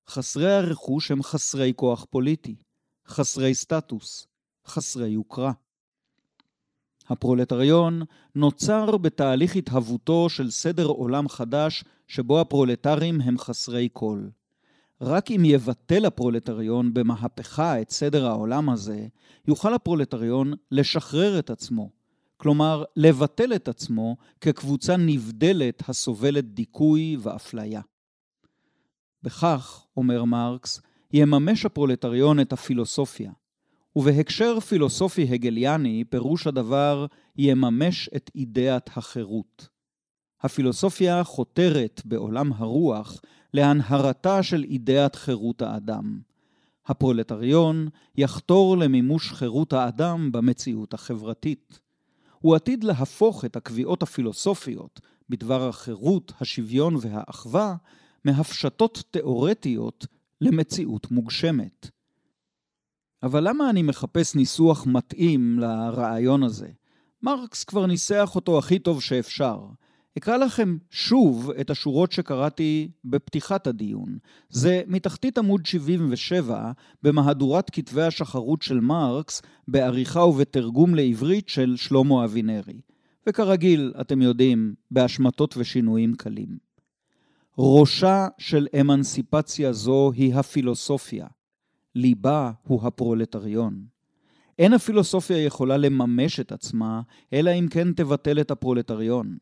חסרי 0.09 0.52
הרכוש 0.52 1.11
הם 1.11 1.23
חסרי 1.23 1.73
כוח 1.76 2.07
פוליטי, 2.11 2.57
חסרי 3.09 3.54
סטטוס, 3.54 4.26
חסרי 4.66 5.09
יוקרה. 5.09 5.52
הפרולטריון 7.09 8.02
נוצר 8.35 8.97
בתהליך 8.97 9.57
התהוותו 9.57 10.28
של 10.28 10.50
סדר 10.50 10.87
עולם 10.87 11.28
חדש 11.28 11.85
שבו 12.09 12.40
הפרולטרים 12.40 13.21
הם 13.21 13.38
חסרי 13.38 13.88
כל. 13.93 14.28
רק 15.00 15.31
אם 15.31 15.43
יבטל 15.45 16.04
הפרולטריון 16.04 16.95
במהפכה 16.95 17.81
את 17.81 17.90
סדר 17.90 18.26
העולם 18.26 18.71
הזה, 18.71 19.07
יוכל 19.49 19.75
הפרולטריון 19.75 20.52
לשחרר 20.71 21.38
את 21.38 21.50
עצמו, 21.50 21.90
כלומר 22.45 22.85
לבטל 22.97 23.55
את 23.55 23.69
עצמו 23.69 24.17
כקבוצה 24.41 24.97
נבדלת 24.97 25.83
הסובלת 25.89 26.55
דיכוי 26.55 27.17
ואפליה. 27.21 27.81
בכך, 29.23 29.87
אומר 29.97 30.25
מרקס, 30.25 30.81
יממש 31.13 31.67
הפרולטריון 31.67 32.41
את 32.41 32.53
הפילוסופיה, 32.53 33.33
ובהקשר 33.97 34.61
פילוסופי 34.61 35.23
הגליאני 35.23 36.05
פירוש 36.11 36.47
הדבר 36.47 37.07
יממש 37.37 38.11
את 38.17 38.31
אידאת 38.35 38.91
החירות. 38.97 39.69
הפילוסופיה 40.43 41.25
חותרת 41.25 42.03
בעולם 42.05 42.53
הרוח 42.53 43.21
להנהרתה 43.55 44.43
של 44.43 44.65
אידאת 44.65 45.15
חירות 45.15 45.63
האדם. 45.63 46.21
הפרולטריון 46.87 47.89
יחתור 48.17 48.77
למימוש 48.77 49.33
חירות 49.33 49.73
האדם 49.73 50.33
במציאות 50.33 50.95
החברתית. 50.95 51.84
הוא 52.45 52.55
עתיד 52.55 52.85
להפוך 52.85 53.45
את 53.45 53.57
הקביעות 53.57 54.03
הפילוסופיות 54.03 55.01
בדבר 55.29 55.69
החירות, 55.69 56.33
השוויון 56.41 56.97
והאחווה 57.01 57.77
מהפשטות 58.25 59.05
תאורטיות 59.11 60.07
למציאות 60.41 61.11
מוגשמת. 61.11 61.91
אבל 63.23 63.49
למה 63.49 63.71
אני 63.71 63.83
מחפש 63.83 64.35
ניסוח 64.35 64.87
מתאים 64.87 65.59
לרעיון 65.59 66.43
הזה? 66.43 66.69
מרקס 67.23 67.65
כבר 67.65 67.87
ניסח 67.87 68.33
אותו 68.35 68.59
הכי 68.59 68.79
טוב 68.79 69.03
שאפשר. 69.03 69.67
אקרא 70.18 70.37
לכם 70.37 70.76
שוב 70.90 71.50
את 71.61 71.71
השורות 71.71 72.12
שקראתי 72.12 72.88
בפתיחת 73.04 73.66
הדיון. 73.66 74.18
זה 74.49 74.83
מתחתית 74.87 75.38
עמוד 75.38 75.66
77 75.66 76.73
במהדורת 77.02 77.71
כתבי 77.71 78.02
השחרות 78.02 78.62
של 78.62 78.80
מרקס, 78.80 79.42
בעריכה 79.68 80.21
ובתרגום 80.21 80.94
לעברית 80.94 81.49
של 81.49 81.76
שלמה 81.76 82.25
אבינרי. 82.25 82.80
וכרגיל, 83.26 83.92
אתם 84.00 84.23
יודעים, 84.23 84.75
בהשמטות 84.90 85.56
ושינויים 85.56 86.14
קלים. 86.14 86.59
ראשה 87.59 88.28
של 88.38 88.66
אמנסיפציה 88.80 89.73
זו 89.73 90.12
היא 90.16 90.35
הפילוסופיה, 90.35 91.26
ליבה 91.94 92.52
הוא 92.62 92.87
הפרולטריון. 92.87 93.85
אין 94.59 94.73
הפילוסופיה 94.73 95.44
יכולה 95.44 95.76
לממש 95.76 96.40
את 96.40 96.52
עצמה, 96.52 97.00
אלא 97.33 97.50
אם 97.50 97.66
כן 97.71 97.92
תבטל 97.92 98.40
את 98.40 98.50
הפרולטריון. 98.50 99.37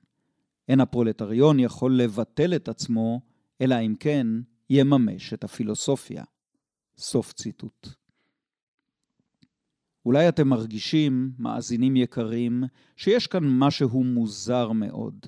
אין 0.72 0.80
הפרולטריון 0.80 1.60
יכול 1.60 1.96
לבטל 1.96 2.54
את 2.54 2.68
עצמו, 2.68 3.20
אלא 3.60 3.76
אם 3.86 3.94
כן 4.00 4.26
יממש 4.70 5.32
את 5.32 5.44
הפילוסופיה. 5.44 6.24
סוף 6.98 7.32
ציטוט. 7.32 7.88
אולי 10.06 10.28
אתם 10.28 10.48
מרגישים, 10.48 11.32
מאזינים 11.38 11.96
יקרים, 11.96 12.64
שיש 12.96 13.26
כאן 13.26 13.44
משהו 13.44 14.04
מוזר 14.04 14.72
מאוד. 14.72 15.26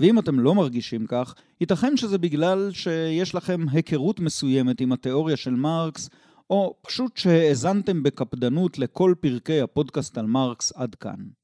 ואם 0.00 0.18
אתם 0.18 0.40
לא 0.40 0.54
מרגישים 0.54 1.06
כך, 1.06 1.34
ייתכן 1.60 1.96
שזה 1.96 2.18
בגלל 2.18 2.70
שיש 2.72 3.34
לכם 3.34 3.68
היכרות 3.72 4.20
מסוימת 4.20 4.80
עם 4.80 4.92
התיאוריה 4.92 5.36
של 5.36 5.54
מרקס, 5.54 6.10
או 6.50 6.76
פשוט 6.82 7.16
שהאזנתם 7.16 8.02
בקפדנות 8.02 8.78
לכל 8.78 9.14
פרקי 9.20 9.60
הפודקאסט 9.60 10.18
על 10.18 10.26
מרקס 10.26 10.72
עד 10.72 10.94
כאן. 10.94 11.43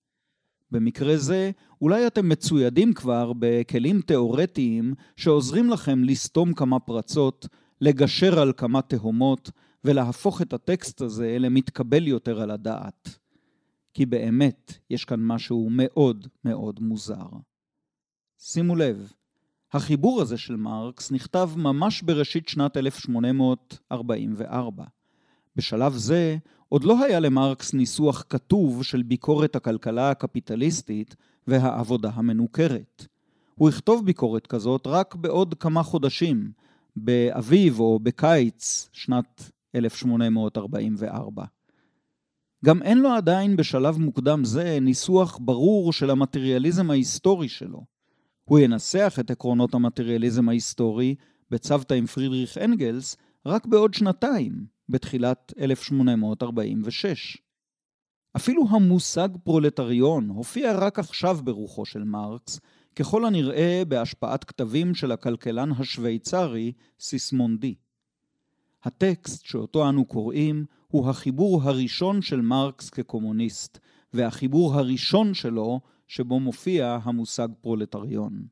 במקרה 0.70 1.16
זה, 1.16 1.50
אולי 1.80 2.06
אתם 2.06 2.28
מצוידים 2.28 2.92
כבר 2.92 3.33
בכלים 3.38 4.00
תאורטיים 4.00 4.94
שעוזרים 5.16 5.70
לכם 5.70 6.04
לסתום 6.04 6.54
כמה 6.54 6.80
פרצות, 6.80 7.46
לגשר 7.80 8.40
על 8.40 8.52
כמה 8.56 8.83
תהומות, 8.83 9.50
ולהפוך 9.85 10.42
את 10.42 10.52
הטקסט 10.52 11.00
הזה 11.00 11.37
למתקבל 11.38 12.06
יותר 12.06 12.40
על 12.40 12.50
הדעת. 12.50 13.18
כי 13.94 14.06
באמת, 14.06 14.72
יש 14.90 15.04
כאן 15.04 15.20
משהו 15.22 15.68
מאוד 15.70 16.28
מאוד 16.44 16.80
מוזר. 16.80 17.26
שימו 18.38 18.76
לב, 18.76 19.12
החיבור 19.72 20.22
הזה 20.22 20.38
של 20.38 20.56
מרקס 20.56 21.11
נכתב 21.11 21.50
ממש 21.56 22.02
בראשית 22.02 22.48
שנת 22.48 22.76
1844. 22.76 24.85
בשלב 25.56 25.92
זה 25.92 26.36
עוד 26.68 26.84
לא 26.84 27.04
היה 27.04 27.20
למרקס 27.20 27.74
ניסוח 27.74 28.24
כתוב 28.28 28.84
של 28.84 29.02
ביקורת 29.02 29.56
הכלכלה 29.56 30.10
הקפיטליסטית 30.10 31.16
והעבודה 31.46 32.10
המנוכרת. 32.14 33.06
הוא 33.54 33.68
יכתוב 33.68 34.06
ביקורת 34.06 34.46
כזאת 34.46 34.86
רק 34.86 35.14
בעוד 35.14 35.54
כמה 35.54 35.82
חודשים, 35.82 36.52
באביב 36.96 37.80
או 37.80 37.98
בקיץ 38.02 38.88
שנת 38.92 39.50
1844. 39.74 41.44
גם 42.64 42.82
אין 42.82 42.98
לו 42.98 43.08
עדיין 43.08 43.56
בשלב 43.56 43.98
מוקדם 43.98 44.44
זה 44.44 44.78
ניסוח 44.80 45.38
ברור 45.42 45.92
של 45.92 46.10
המטריאליזם 46.10 46.90
ההיסטורי 46.90 47.48
שלו. 47.48 47.84
הוא 48.44 48.58
ינסח 48.58 49.16
את 49.20 49.30
עקרונות 49.30 49.74
המטריאליזם 49.74 50.48
ההיסטורי 50.48 51.14
בצוותא 51.50 51.94
עם 51.94 52.06
פרידריך 52.06 52.58
אנגלס 52.58 53.16
רק 53.46 53.66
בעוד 53.66 53.94
שנתיים, 53.94 54.64
בתחילת 54.90 55.53
1846. 55.61 57.38
אפילו 58.37 58.64
המושג 58.70 59.29
פרולטריון 59.44 60.29
הופיע 60.29 60.79
רק 60.79 60.98
עכשיו 60.98 61.38
ברוחו 61.44 61.87
של 61.87 62.05
מרקס, 62.05 62.61
ככל 62.96 63.24
הנראה 63.24 63.83
בהשפעת 63.88 64.44
כתבים 64.44 64.94
של 64.94 65.12
הכלכלן 65.12 65.72
השוויצרי 65.72 66.72
סיסמונדי. 67.00 67.74
הטקסט 68.83 69.44
שאותו 69.44 69.88
אנו 69.88 70.05
קוראים 70.05 70.64
הוא 70.88 71.11
החיבור 71.11 71.62
הראשון 71.62 72.22
של 72.22 72.40
מרקס 72.40 72.90
כקומוניסט, 72.90 73.79
והחיבור 74.12 74.74
הראשון 74.74 75.35
שלו 75.35 75.81
שבו 76.07 76.40
מופיע 76.40 76.98
המושג 77.03 77.48
פרולטריון. 77.61 78.42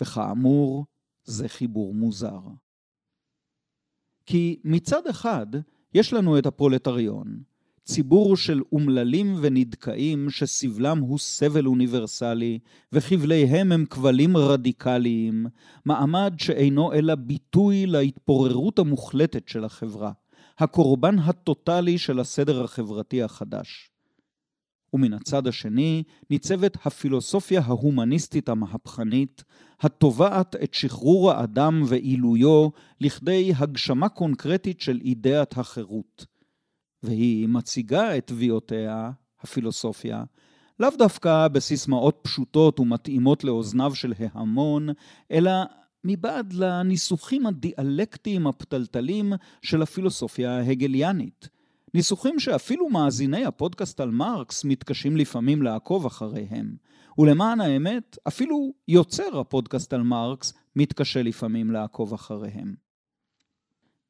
וכאמור, 0.00 0.86
זה 1.24 1.48
חיבור 1.48 1.94
מוזר. 1.94 2.40
כי 4.26 4.60
מצד 4.64 5.06
אחד, 5.06 5.46
יש 5.96 6.12
לנו 6.12 6.38
את 6.38 6.46
הפרולטריון, 6.46 7.38
ציבור 7.84 8.36
של 8.36 8.60
אומללים 8.72 9.34
ונדכאים 9.40 10.30
שסבלם 10.30 10.98
הוא 10.98 11.18
סבל 11.18 11.66
אוניברסלי, 11.66 12.58
וכבליהם 12.92 13.72
הם 13.72 13.84
כבלים 13.90 14.36
רדיקליים, 14.36 15.46
מעמד 15.84 16.34
שאינו 16.38 16.92
אלא 16.92 17.14
ביטוי 17.14 17.86
להתפוררות 17.86 18.78
המוחלטת 18.78 19.48
של 19.48 19.64
החברה, 19.64 20.12
הקורבן 20.58 21.18
הטוטלי 21.18 21.98
של 21.98 22.20
הסדר 22.20 22.64
החברתי 22.64 23.22
החדש. 23.22 23.90
ומן 24.92 25.12
הצד 25.12 25.46
השני 25.46 26.02
ניצבת 26.30 26.86
הפילוסופיה 26.86 27.60
ההומניסטית 27.60 28.48
המהפכנית, 28.48 29.44
התובעת 29.80 30.56
את 30.56 30.74
שחרור 30.74 31.30
האדם 31.30 31.82
ועילויו 31.86 32.68
לכדי 33.00 33.52
הגשמה 33.56 34.08
קונקרטית 34.08 34.80
של 34.80 35.00
אידאת 35.04 35.58
החירות. 35.58 36.26
והיא 37.02 37.48
מציגה 37.48 38.16
את 38.16 38.26
תביעותיה, 38.26 39.10
הפילוסופיה, 39.40 40.24
לאו 40.80 40.90
דווקא 40.98 41.48
בסיסמאות 41.48 42.18
פשוטות 42.22 42.80
ומתאימות 42.80 43.44
לאוזניו 43.44 43.94
של 43.94 44.12
ההמון, 44.18 44.88
אלא 45.30 45.50
מבעד 46.04 46.52
לניסוחים 46.52 47.46
הדיאלקטיים 47.46 48.46
הפתלתלים 48.46 49.32
של 49.62 49.82
הפילוסופיה 49.82 50.58
ההגליאנית, 50.58 51.48
ניסוחים 51.94 52.40
שאפילו 52.40 52.88
מאזיני 52.88 53.44
הפודקאסט 53.44 54.00
על 54.00 54.10
מרקס 54.10 54.64
מתקשים 54.64 55.16
לפעמים 55.16 55.62
לעקוב 55.62 56.06
אחריהם. 56.06 56.76
ולמען 57.18 57.60
האמת, 57.60 58.18
אפילו 58.28 58.72
יוצר 58.88 59.40
הפודקאסט 59.40 59.92
על 59.92 60.02
מרקס 60.02 60.52
מתקשה 60.76 61.22
לפעמים 61.22 61.70
לעקוב 61.70 62.14
אחריהם. 62.14 62.74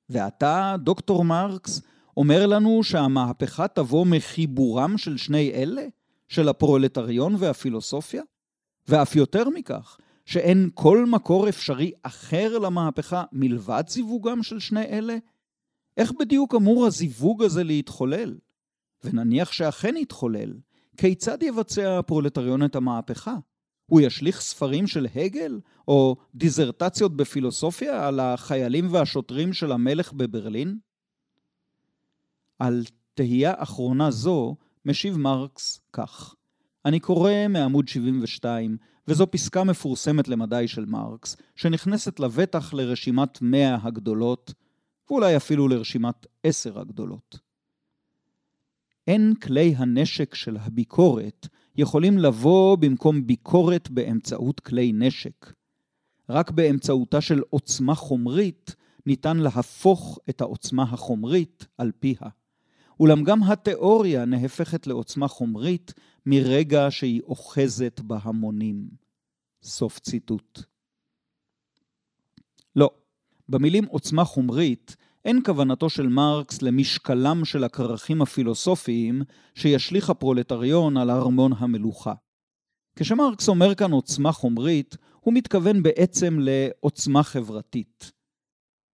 ועתה, 0.09 0.77
דוקטור 0.79 1.25
מרקס, 1.25 1.83
אומר 2.17 2.47
לנו 2.47 2.85
שהמהפכה 2.85 3.69
תבוא 3.69 4.07
מחיבורם 4.07 4.99
של 4.99 5.17
שני 5.17 5.51
אלה? 5.51 5.87
של 6.29 6.49
הפרולטריון 6.49 7.35
והפילוסופיה? 7.39 8.23
ואף 8.89 9.17
יותר 9.17 9.49
מכך, 9.49 9.99
שאין 10.25 10.71
כל 10.75 11.07
מקור 11.07 11.49
אפשרי 11.49 11.93
אחר 12.03 12.59
למהפכה 12.59 13.25
מלבד 13.33 13.85
זיווגם 13.89 14.43
של 14.43 14.61
שני 14.61 14.85
אלה? 14.85 15.17
איך 15.97 16.13
בדיוק 16.19 16.55
אמור 16.55 16.87
הזיווג 16.87 17.43
הזה 17.43 17.65
להתחולל? 17.65 18.39
ונניח 19.05 19.53
שאכן 19.53 19.97
יתחולל, 19.97 20.53
כיצד 20.97 21.43
יבצע 21.43 21.99
הפרולטריון 21.99 22.65
את 22.65 22.77
המהפכה? 22.77 23.35
הוא 23.87 24.01
ישליך 24.01 24.41
ספרים 24.41 24.87
של 24.87 25.07
הגל, 25.15 25.61
או 25.89 26.17
דיזרטציות 26.35 27.17
בפילוסופיה 27.17 28.09
על 28.09 28.21
החיילים 28.21 28.93
והשוטרים 28.93 29.53
של 29.53 29.73
המלך 29.73 30.13
בברלין? 30.13 30.79
על 32.59 32.85
תהייה 33.15 33.55
אחרונה 33.57 34.11
זו 34.11 34.57
משיב 34.85 35.17
מרקס 35.17 35.81
כך: 35.93 36.35
אני 36.85 37.01
קורא 37.01 37.33
מעמוד 37.49 37.89
72, 37.89 38.77
וזו 39.09 39.31
פסקה 39.31 39.65
מפורסמת 39.65 40.29
למדי 40.29 40.69
של 40.69 40.85
מרקס, 40.85 41.37
שנכנסת 41.57 42.21
לבטח 42.21 42.75
לרשימת 42.75 43.43
100 43.43 43.79
הגדולות, 43.83 44.55
ואולי 45.11 45.37
אפילו 45.37 45.69
לרשימת 45.69 46.27
10 46.43 46.81
הגדולות. 46.81 47.46
אין 49.07 49.35
כלי 49.35 49.75
הנשק 49.77 50.35
של 50.35 50.57
הביקורת 50.57 51.49
יכולים 51.77 52.19
לבוא 52.19 52.77
במקום 52.77 53.27
ביקורת 53.27 53.91
באמצעות 53.91 54.61
כלי 54.61 54.93
נשק. 54.95 55.53
רק 56.29 56.51
באמצעותה 56.51 57.21
של 57.21 57.43
עוצמה 57.51 57.95
חומרית 57.95 58.75
ניתן 59.07 59.37
להפוך 59.37 60.19
את 60.29 60.41
העוצמה 60.41 60.83
החומרית 60.83 61.67
על 61.79 61.93
פיה. 62.01 62.29
אולם 63.01 63.25
גם 63.25 63.43
התיאוריה 63.43 64.25
נהפכת 64.25 64.87
לעוצמה 64.87 65.29
חומרית 65.29 65.95
מרגע 66.27 66.87
שהיא 66.91 67.23
אוחזת 67.23 68.01
בהמונים. 68.01 68.89
סוף 69.63 69.99
ציטוט. 69.99 70.63
לא, 72.77 72.91
במילים 73.49 73.85
עוצמה 73.85 74.25
חומרית 74.25 74.97
אין 75.27 75.41
כוונתו 75.45 75.91
של 75.91 76.09
מרקס 76.09 76.63
למשקלם 76.63 77.45
של 77.45 77.65
הכרכים 77.65 78.23
הפילוסופיים 78.23 79.23
שישליך 79.55 80.11
הפרולטריון 80.11 80.97
על 80.97 81.11
ארמון 81.11 81.53
המלוכה. 81.59 82.13
כשמרקס 82.99 83.49
אומר 83.49 83.75
כאן 83.75 83.93
עוצמה 83.93 84.33
חומרית, 84.33 84.97
הוא 85.21 85.35
מתכוון 85.35 85.83
בעצם 85.83 86.39
לעוצמה 86.41 87.23
חברתית. 87.23 88.13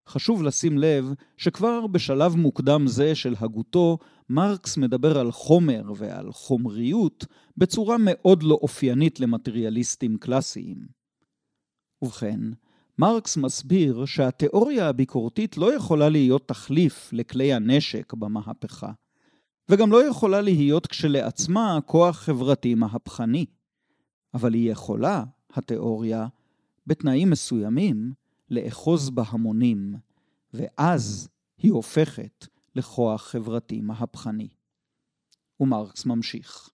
חשוב 0.09 0.43
לשים 0.43 0.77
לב 0.77 1.05
שכבר 1.37 1.87
בשלב 1.87 2.35
מוקדם 2.35 2.87
זה 2.87 3.15
של 3.15 3.35
הגותו, 3.37 3.97
מרקס 4.29 4.77
מדבר 4.77 5.19
על 5.19 5.31
חומר 5.31 5.83
ועל 5.95 6.31
חומריות 6.31 7.25
בצורה 7.57 7.95
מאוד 7.99 8.43
לא 8.43 8.59
אופיינית 8.61 9.19
למטריאליסטים 9.19 10.17
קלאסיים. 10.17 10.77
ובכן, 12.01 12.39
מרקס 12.97 13.37
מסביר 13.37 14.05
שהתיאוריה 14.05 14.89
הביקורתית 14.89 15.57
לא 15.57 15.75
יכולה 15.75 16.09
להיות 16.09 16.47
תחליף 16.47 17.09
לכלי 17.13 17.53
הנשק 17.53 18.13
במהפכה, 18.13 18.91
וגם 19.69 19.91
לא 19.91 20.07
יכולה 20.07 20.41
להיות 20.41 20.87
כשלעצמה 20.87 21.79
כוח 21.85 22.17
חברתי 22.17 22.75
מהפכני. 22.75 23.45
אבל 24.33 24.53
היא 24.53 24.71
יכולה, 24.71 25.23
התיאוריה, 25.53 26.27
בתנאים 26.87 27.29
מסוימים, 27.29 28.13
לאחוז 28.49 29.09
בהמונים, 29.09 29.95
ואז 30.53 31.29
היא 31.57 31.71
הופכת 31.71 32.47
לכוח 32.75 33.23
חברתי 33.23 33.81
מהפכני. 33.81 34.47
ומרקס 35.59 36.05
ממשיך. 36.05 36.69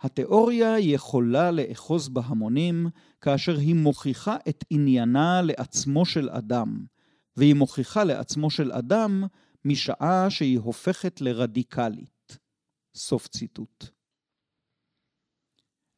התיאוריה 0.00 0.78
יכולה 0.78 1.50
לאחוז 1.50 2.08
בהמונים 2.08 2.88
כאשר 3.20 3.56
היא 3.58 3.74
מוכיחה 3.74 4.36
את 4.48 4.64
עניינה 4.70 5.42
לעצמו 5.42 6.06
של 6.06 6.30
אדם, 6.30 6.84
והיא 7.36 7.54
מוכיחה 7.54 8.04
לעצמו 8.04 8.50
של 8.50 8.72
אדם 8.72 9.24
משעה 9.64 10.30
שהיא 10.30 10.58
הופכת 10.58 11.20
לרדיקלית. 11.20 12.38
סוף 12.94 13.28
ציטוט. 13.28 13.84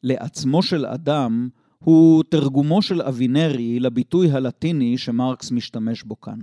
לעצמו 0.02 0.62
של 0.62 0.86
אדם 0.86 1.48
הוא 1.78 2.24
תרגומו 2.24 2.82
של 2.82 3.02
אבינרי 3.02 3.80
לביטוי 3.80 4.30
הלטיני 4.30 4.98
שמרקס 4.98 5.50
משתמש 5.50 6.02
בו 6.02 6.20
כאן. 6.20 6.38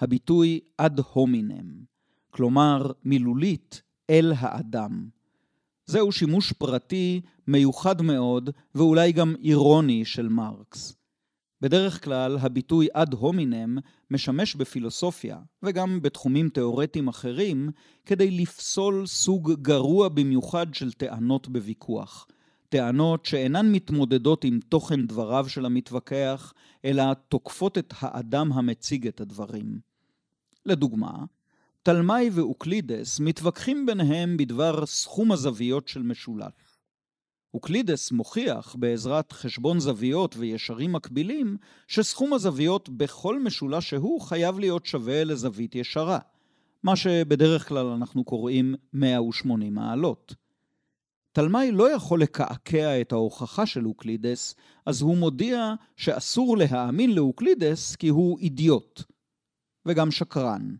הביטוי 0.00 0.60
אד 0.76 1.00
הומינם, 1.12 1.84
כלומר 2.30 2.92
מילולית 3.04 3.82
אל 4.10 4.32
האדם. 4.36 5.08
זהו 5.86 6.12
שימוש 6.12 6.52
פרטי 6.52 7.20
מיוחד 7.46 8.02
מאוד 8.02 8.50
ואולי 8.74 9.12
גם 9.12 9.34
אירוני 9.42 10.04
של 10.04 10.28
מרקס. 10.28 10.94
בדרך 11.60 12.04
כלל 12.04 12.38
הביטוי 12.38 12.86
אד 12.92 13.12
הומינם 13.12 13.78
משמש 14.10 14.54
בפילוסופיה 14.54 15.38
וגם 15.62 16.02
בתחומים 16.02 16.48
תאורטיים 16.48 17.08
אחרים 17.08 17.70
כדי 18.06 18.30
לפסול 18.30 19.06
סוג 19.06 19.52
גרוע 19.62 20.08
במיוחד 20.08 20.74
של 20.74 20.92
טענות 20.92 21.48
בוויכוח. 21.48 22.26
טענות 22.68 23.26
שאינן 23.26 23.72
מתמודדות 23.72 24.44
עם 24.44 24.60
תוכן 24.68 25.06
דבריו 25.06 25.48
של 25.48 25.66
המתווכח, 25.66 26.52
אלא 26.84 27.02
תוקפות 27.28 27.78
את 27.78 27.94
האדם 27.98 28.52
המציג 28.52 29.06
את 29.06 29.20
הדברים. 29.20 29.78
לדוגמה, 30.66 31.24
תלמי 31.84 32.30
ואוקלידס 32.32 33.20
מתווכחים 33.20 33.86
ביניהם 33.86 34.36
בדבר 34.36 34.86
סכום 34.86 35.32
הזוויות 35.32 35.88
של 35.88 36.02
משולש. 36.02 36.78
אוקלידס 37.54 38.12
מוכיח 38.12 38.76
בעזרת 38.78 39.32
חשבון 39.32 39.80
זוויות 39.80 40.36
וישרים 40.36 40.92
מקבילים 40.92 41.56
שסכום 41.86 42.32
הזוויות 42.32 42.88
בכל 42.88 43.42
משולש 43.42 43.90
שהוא 43.90 44.20
חייב 44.20 44.58
להיות 44.58 44.86
שווה 44.86 45.24
לזווית 45.24 45.74
ישרה, 45.74 46.18
מה 46.82 46.96
שבדרך 46.96 47.68
כלל 47.68 47.86
אנחנו 47.86 48.24
קוראים 48.24 48.74
180 48.92 49.74
מעלות. 49.74 50.34
תלמי 51.32 51.72
לא 51.72 51.92
יכול 51.92 52.22
לקעקע 52.22 53.00
את 53.00 53.12
ההוכחה 53.12 53.66
של 53.66 53.86
אוקלידס, 53.86 54.54
אז 54.86 55.02
הוא 55.02 55.16
מודיע 55.16 55.74
שאסור 55.96 56.56
להאמין 56.56 57.14
לאוקלידס 57.14 57.96
כי 57.96 58.08
הוא 58.08 58.38
אידיוט, 58.38 59.02
וגם 59.86 60.10
שקרן, 60.10 60.74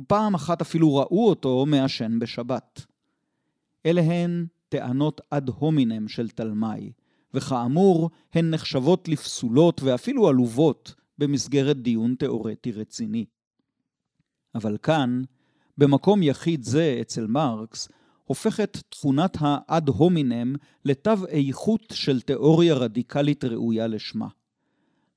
ופעם 0.00 0.34
אחת 0.34 0.60
אפילו 0.60 0.96
ראו 0.96 1.28
אותו 1.28 1.66
מעשן 1.66 2.18
בשבת. 2.18 2.86
אלה 3.86 4.00
הן 4.00 4.46
טענות 4.68 5.20
אד 5.30 5.48
הומינם 5.48 6.08
של 6.08 6.28
תלמי, 6.28 6.92
וכאמור, 7.34 8.10
הן 8.34 8.50
נחשבות 8.50 9.08
לפסולות 9.08 9.82
ואפילו 9.82 10.28
עלובות 10.28 10.94
במסגרת 11.18 11.76
דיון 11.76 12.14
תאורטי 12.14 12.72
רציני. 12.72 13.24
אבל 14.54 14.76
כאן, 14.82 15.22
במקום 15.78 16.22
יחיד 16.22 16.64
זה 16.64 16.98
אצל 17.00 17.26
מרקס, 17.26 17.88
הופכת 18.24 18.78
תכונת 18.88 19.36
האד 19.40 19.88
הומינם 19.88 20.54
לתו 20.84 21.26
איכות 21.28 21.92
של 21.92 22.20
תיאוריה 22.20 22.74
רדיקלית 22.74 23.44
ראויה 23.44 23.86
לשמה. 23.86 24.28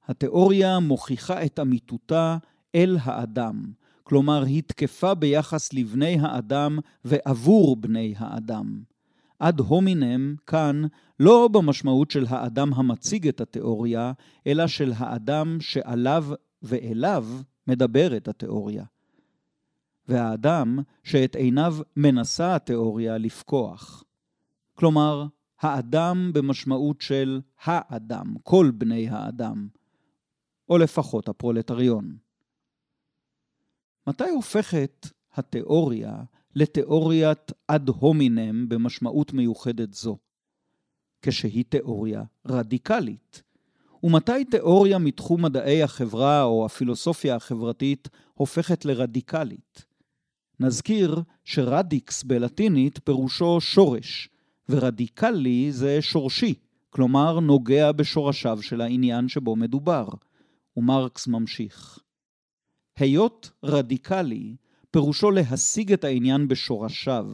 התיאוריה 0.07 0.79
מוכיחה 0.79 1.45
את 1.45 1.59
אמיתותה 1.59 2.37
אל 2.75 2.97
האדם, 3.01 3.71
כלומר 4.03 4.43
היא 4.43 4.63
תקפה 4.67 5.13
ביחס 5.13 5.73
לבני 5.73 6.17
האדם 6.21 6.79
ועבור 7.05 7.75
בני 7.75 8.13
האדם. 8.17 8.83
אד 9.39 9.59
הומינם 9.59 10.35
כאן 10.47 10.81
לא 11.19 11.47
במשמעות 11.47 12.11
של 12.11 12.25
האדם 12.29 12.73
המציג 12.73 13.27
את 13.27 13.41
התיאוריה, 13.41 14.11
אלא 14.47 14.67
של 14.67 14.93
האדם 14.97 15.57
שעליו 15.59 16.25
ואליו 16.63 17.27
מדברת 17.67 18.27
התיאוריה. 18.27 18.83
והאדם 20.07 20.79
שאת 21.03 21.35
עיניו 21.35 21.75
מנסה 21.97 22.55
התיאוריה 22.55 23.17
לפקוח. 23.17 24.03
כלומר, 24.75 25.25
האדם 25.59 26.31
במשמעות 26.33 27.01
של 27.01 27.41
האדם, 27.63 28.35
כל 28.43 28.71
בני 28.77 29.09
האדם, 29.09 29.67
או 30.69 30.77
לפחות 30.77 31.29
הפרולטריון. 31.29 32.17
מתי 34.07 34.29
הופכת 34.29 35.07
התיאוריה 35.33 36.23
לתיאוריית 36.55 37.51
אד 37.67 37.89
הומינם 37.89 38.69
במשמעות 38.69 39.33
מיוחדת 39.33 39.93
זו? 39.93 40.17
כשהיא 41.21 41.65
תיאוריה 41.69 42.23
רדיקלית. 42.47 43.43
ומתי 44.03 44.45
תיאוריה 44.45 44.97
מתחום 44.97 45.41
מדעי 45.45 45.83
החברה 45.83 46.43
או 46.43 46.65
הפילוסופיה 46.65 47.35
החברתית 47.35 48.09
הופכת 48.33 48.85
לרדיקלית? 48.85 49.85
נזכיר 50.59 51.21
שרדיקס 51.43 52.23
בלטינית 52.23 52.99
פירושו 53.03 53.61
שורש, 53.61 54.29
ורדיקלי 54.69 55.71
זה 55.71 56.01
שורשי, 56.01 56.53
כלומר 56.89 57.39
נוגע 57.39 57.91
בשורשיו 57.91 58.61
של 58.61 58.81
העניין 58.81 59.27
שבו 59.27 59.55
מדובר. 59.55 60.07
ומרקס 60.77 61.27
ממשיך. 61.27 61.99
היות 63.01 63.51
רדיקלי, 63.63 64.55
פירושו 64.91 65.31
להשיג 65.31 65.93
את 65.93 66.03
העניין 66.03 66.47
בשורשיו, 66.47 67.25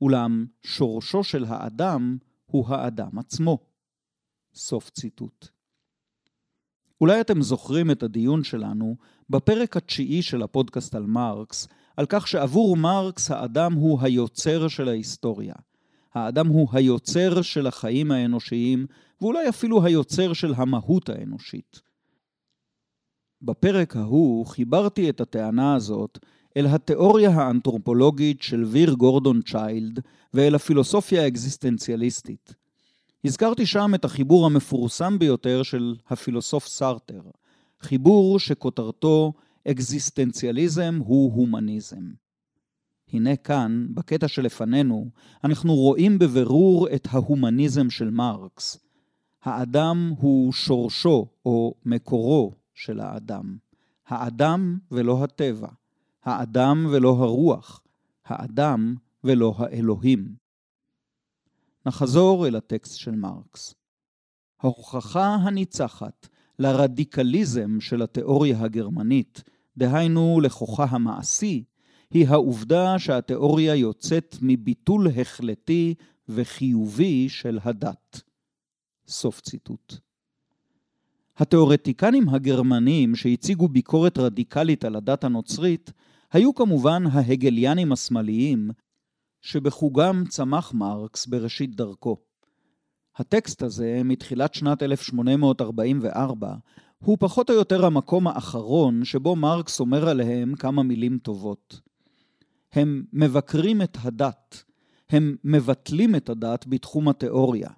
אולם 0.00 0.46
שורשו 0.62 1.24
של 1.24 1.44
האדם 1.48 2.18
הוא 2.46 2.68
האדם 2.68 3.18
עצמו. 3.18 3.58
סוף 4.54 4.90
ציטוט. 4.90 5.48
אולי 7.00 7.20
אתם 7.20 7.42
זוכרים 7.42 7.90
את 7.90 8.02
הדיון 8.02 8.44
שלנו 8.44 8.96
בפרק 9.30 9.76
התשיעי 9.76 10.22
של 10.22 10.42
הפודקאסט 10.42 10.94
על 10.94 11.06
מרקס, 11.06 11.68
על 11.96 12.06
כך 12.08 12.28
שעבור 12.28 12.76
מרקס 12.76 13.30
האדם 13.30 13.72
הוא 13.72 13.98
היוצר 14.02 14.68
של 14.68 14.88
ההיסטוריה. 14.88 15.54
האדם 16.14 16.46
הוא 16.46 16.68
היוצר 16.72 17.42
של 17.42 17.66
החיים 17.66 18.10
האנושיים, 18.10 18.86
ואולי 19.20 19.48
אפילו 19.48 19.84
היוצר 19.84 20.32
של 20.32 20.54
המהות 20.56 21.08
האנושית. 21.08 21.89
בפרק 23.42 23.96
ההוא 23.96 24.46
חיברתי 24.46 25.10
את 25.10 25.20
הטענה 25.20 25.74
הזאת 25.74 26.18
אל 26.56 26.66
התיאוריה 26.66 27.30
האנתרופולוגית 27.30 28.42
של 28.42 28.64
ויר 28.64 28.92
גורדון 28.92 29.40
צ'יילד 29.42 30.00
ואל 30.34 30.54
הפילוסופיה 30.54 31.22
האקזיסטנציאליסטית. 31.22 32.54
הזכרתי 33.24 33.66
שם 33.66 33.94
את 33.94 34.04
החיבור 34.04 34.46
המפורסם 34.46 35.18
ביותר 35.18 35.62
של 35.62 35.94
הפילוסוף 36.08 36.66
סארטר, 36.66 37.20
חיבור 37.80 38.38
שכותרתו 38.38 39.32
אקזיסטנציאליזם 39.68 40.98
הוא 41.04 41.34
הומניזם. 41.34 42.10
הנה 43.12 43.36
כאן, 43.36 43.86
בקטע 43.90 44.28
שלפנינו, 44.28 45.06
אנחנו 45.44 45.74
רואים 45.74 46.18
בבירור 46.18 46.88
את 46.94 47.08
ההומניזם 47.10 47.90
של 47.90 48.10
מרקס. 48.10 48.78
האדם 49.42 50.12
הוא 50.18 50.52
שורשו 50.52 51.26
או 51.46 51.74
מקורו 51.86 52.52
של 52.80 53.00
האדם. 53.00 53.56
האדם 54.06 54.78
ולא 54.90 55.24
הטבע. 55.24 55.68
האדם 56.24 56.86
ולא 56.92 57.08
הרוח. 57.08 57.82
האדם 58.24 58.94
ולא 59.24 59.54
האלוהים. 59.58 60.34
נחזור 61.86 62.46
אל 62.46 62.56
הטקסט 62.56 62.96
של 62.96 63.10
מרקס. 63.10 63.74
ההוכחה 64.60 65.34
הניצחת 65.34 66.28
לרדיקליזם 66.58 67.80
של 67.80 68.02
התיאוריה 68.02 68.60
הגרמנית, 68.60 69.42
דהיינו 69.76 70.40
לכוחה 70.40 70.84
המעשי, 70.90 71.64
היא 72.10 72.28
העובדה 72.28 72.98
שהתיאוריה 72.98 73.74
יוצאת 73.74 74.36
מביטול 74.42 75.08
החלטי 75.20 75.94
וחיובי 76.28 77.28
של 77.28 77.58
הדת. 77.62 78.22
סוף 79.06 79.40
ציטוט. 79.40 80.09
התיאורטיקנים 81.40 82.28
הגרמנים 82.28 83.16
שהציגו 83.16 83.68
ביקורת 83.68 84.18
רדיקלית 84.18 84.84
על 84.84 84.96
הדת 84.96 85.24
הנוצרית 85.24 85.92
היו 86.32 86.54
כמובן 86.54 87.02
ההגליאנים 87.12 87.92
השמאליים, 87.92 88.70
שבחוגם 89.40 90.24
צמח 90.28 90.74
מרקס 90.74 91.26
בראשית 91.26 91.76
דרכו. 91.76 92.16
הטקסט 93.16 93.62
הזה, 93.62 94.00
מתחילת 94.04 94.54
שנת 94.54 94.82
1844, 94.82 96.54
הוא 96.98 97.16
פחות 97.20 97.50
או 97.50 97.54
יותר 97.54 97.86
המקום 97.86 98.26
האחרון 98.26 99.04
שבו 99.04 99.36
מרקס 99.36 99.80
אומר 99.80 100.08
עליהם 100.08 100.54
כמה 100.54 100.82
מילים 100.82 101.18
טובות. 101.18 101.80
הם 102.72 103.04
מבקרים 103.12 103.82
את 103.82 103.98
הדת, 104.00 104.64
הם 105.10 105.36
מבטלים 105.44 106.14
את 106.14 106.28
הדת 106.28 106.64
בתחום 106.68 107.08
התיאוריה. 107.08 107.68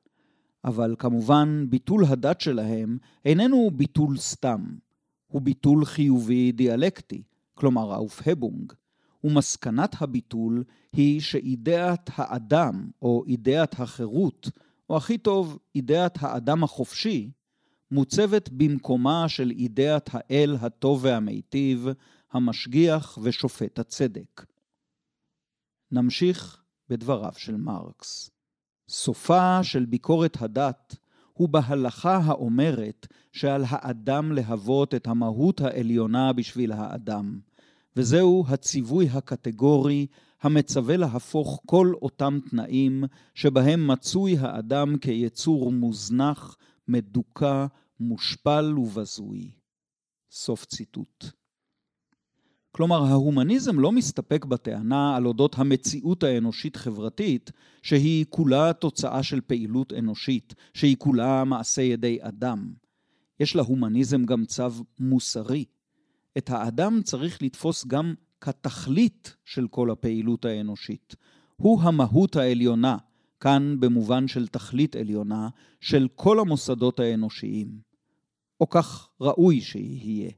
אבל 0.64 0.94
כמובן 0.98 1.66
ביטול 1.68 2.04
הדת 2.04 2.40
שלהם 2.40 2.98
איננו 3.24 3.70
ביטול 3.74 4.18
סתם, 4.18 4.64
הוא 5.26 5.42
ביטול 5.42 5.84
חיובי 5.84 6.52
דיאלקטי, 6.52 7.22
כלומר 7.54 7.92
האופהבונג, 7.92 8.72
ומסקנת 9.24 10.02
הביטול 10.02 10.64
היא 10.92 11.20
שאידאת 11.20 12.10
האדם, 12.14 12.90
או 13.02 13.24
אידאת 13.26 13.80
החירות, 13.80 14.50
או 14.90 14.96
הכי 14.96 15.18
טוב, 15.18 15.58
אידאת 15.74 16.18
האדם 16.20 16.64
החופשי, 16.64 17.30
מוצבת 17.90 18.48
במקומה 18.48 19.28
של 19.28 19.50
אידאת 19.50 20.10
האל 20.12 20.56
הטוב 20.60 21.00
והמיטיב, 21.04 21.86
המשגיח 22.32 23.18
ושופט 23.22 23.78
הצדק. 23.78 24.46
נמשיך 25.90 26.62
בדבריו 26.88 27.32
של 27.36 27.56
מרקס. 27.56 28.30
סופה 28.92 29.62
של 29.62 29.84
ביקורת 29.84 30.42
הדת 30.42 30.96
הוא 31.32 31.48
בהלכה 31.48 32.16
האומרת 32.16 33.06
שעל 33.32 33.64
האדם 33.68 34.32
להוות 34.32 34.94
את 34.94 35.06
המהות 35.06 35.60
העליונה 35.60 36.32
בשביל 36.32 36.72
האדם, 36.72 37.40
וזהו 37.96 38.44
הציווי 38.48 39.08
הקטגורי 39.08 40.06
המצווה 40.42 40.96
להפוך 40.96 41.60
כל 41.66 41.92
אותם 42.02 42.38
תנאים 42.50 43.04
שבהם 43.34 43.86
מצוי 43.86 44.38
האדם 44.38 44.98
כיצור 44.98 45.72
מוזנח, 45.72 46.56
מדוכא, 46.88 47.66
מושפל 48.00 48.74
ובזוי. 48.78 49.50
סוף 50.30 50.64
ציטוט. 50.64 51.41
כלומר, 52.72 53.04
ההומניזם 53.04 53.78
לא 53.78 53.92
מסתפק 53.92 54.44
בטענה 54.44 55.16
על 55.16 55.26
אודות 55.26 55.58
המציאות 55.58 56.22
האנושית-חברתית, 56.22 57.50
שהיא 57.82 58.24
כולה 58.28 58.72
תוצאה 58.72 59.22
של 59.22 59.40
פעילות 59.40 59.92
אנושית, 59.92 60.54
שהיא 60.74 60.96
כולה 60.98 61.44
מעשה 61.44 61.82
ידי 61.82 62.18
אדם. 62.20 62.72
יש 63.40 63.56
להומניזם 63.56 64.24
גם 64.24 64.44
צו 64.44 64.68
מוסרי. 64.98 65.64
את 66.38 66.50
האדם 66.50 67.00
צריך 67.02 67.42
לתפוס 67.42 67.86
גם 67.86 68.14
כתכלית 68.40 69.36
של 69.44 69.68
כל 69.68 69.90
הפעילות 69.90 70.44
האנושית. 70.44 71.16
הוא 71.56 71.82
המהות 71.82 72.36
העליונה, 72.36 72.96
כאן 73.40 73.76
במובן 73.80 74.28
של 74.28 74.48
תכלית 74.48 74.96
עליונה, 74.96 75.48
של 75.80 76.08
כל 76.14 76.40
המוסדות 76.40 77.00
האנושיים. 77.00 77.68
או 78.60 78.68
כך 78.68 79.08
ראוי 79.20 79.60
שיהיה. 79.60 80.30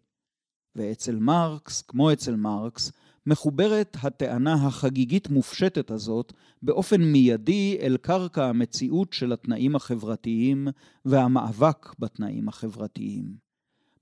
ואצל 0.77 1.17
מרקס, 1.17 1.83
כמו 1.83 2.13
אצל 2.13 2.37
מרקס, 2.37 2.93
מחוברת 3.27 3.97
הטענה 4.03 4.55
החגיגית 4.55 5.31
מופשטת 5.31 5.91
הזאת 5.91 6.33
באופן 6.63 7.03
מיידי 7.03 7.79
אל 7.81 7.97
קרקע 7.97 8.45
המציאות 8.45 9.13
של 9.13 9.33
התנאים 9.33 9.77
החברתיים 9.77 10.69
והמאבק 11.05 11.95
בתנאים 11.99 12.49
החברתיים. 12.49 13.37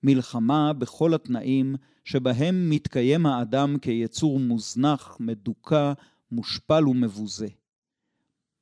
מלחמה 0.03 0.73
בכל 0.73 1.15
התנאים 1.15 1.77
שבהם 2.05 2.71
מתקיים 2.71 3.27
האדם 3.27 3.79
כיצור 3.79 4.41
מוזנח, 4.41 5.17
מדוכא, 5.21 5.93
מושפל 6.33 6.89
ומבוזה. 6.89 7.49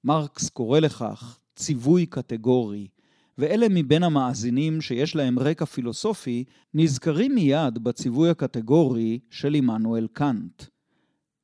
מרקס 0.05 0.49
קורא 0.49 0.81
לכך 0.81 1.39
ציווי 1.57 2.07
קטגורי, 2.07 2.89
ואלה 3.41 3.67
מבין 3.71 4.03
המאזינים 4.03 4.81
שיש 4.81 5.17
להם 5.17 5.39
רקע 5.39 5.65
פילוסופי, 5.65 6.45
נזכרים 6.75 7.35
מיד 7.35 7.79
בציווי 7.79 8.31
הקטגורי 8.31 9.19
של 9.31 9.55
עמנואל 9.55 10.07
קאנט. 10.13 10.63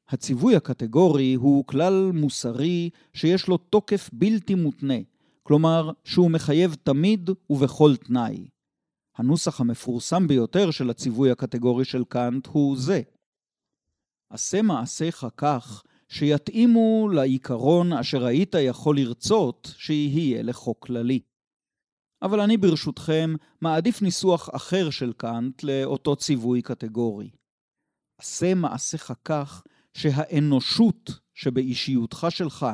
הציווי 0.09 0.57
הקטגורי 0.57 1.35
הוא 1.35 1.65
כלל 1.67 2.11
מוסרי 2.15 2.91
שיש 3.13 3.49
לו 3.49 3.57
תוקף 3.57 4.11
בלתי 4.13 4.55
מותנה, 4.55 4.95
כלומר 5.43 5.91
שהוא 6.05 6.31
מחייב 6.31 6.77
תמיד 6.83 7.31
ובכל 7.51 7.97
תנאי. 7.97 8.49
הנוסח 9.17 9.61
המפורסם 9.61 10.27
ביותר 10.27 10.71
של 10.71 10.91
הציווי 10.91 11.31
הקטגורי 11.31 11.85
של 11.85 12.05
קאנט 12.05 12.47
הוא 12.47 12.77
זה: 12.77 13.03
עשה 14.31 14.63
מעשיך 14.63 15.27
כך 15.37 15.83
שיתאימו 16.09 17.09
לעיקרון 17.09 17.93
אשר 17.93 18.25
היית 18.25 18.55
יכול 18.55 18.97
לרצות 18.97 19.75
שיהיה 19.77 20.43
לחוק 20.43 20.87
כללי. 20.87 21.21
אבל 22.23 22.41
אני 22.41 22.57
ברשותכם 22.57 23.35
מעדיף 23.61 24.03
ניסוח 24.03 24.49
אחר 24.57 24.91
של 24.91 25.13
קאנט 25.13 25.63
לאותו 25.63 26.17
ציווי 26.17 26.63
קטגורי. 26.63 27.31
עשה 28.19 28.55
מעשיך 28.55 29.13
כך 29.25 29.63
שהאנושות 29.95 31.11
שבאישיותך 31.35 32.27
שלך 32.31 32.67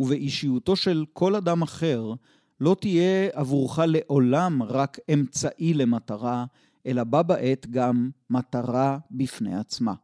ובאישיותו 0.00 0.76
של 0.76 1.04
כל 1.12 1.34
אדם 1.34 1.62
אחר 1.62 2.12
לא 2.60 2.76
תהיה 2.80 3.28
עבורך 3.32 3.78
לעולם 3.86 4.62
רק 4.62 4.98
אמצעי 5.14 5.74
למטרה, 5.74 6.44
אלא 6.86 7.04
בה 7.04 7.22
בעת 7.22 7.66
גם 7.70 8.10
מטרה 8.30 8.98
בפני 9.10 9.56
עצמה. 9.56 9.94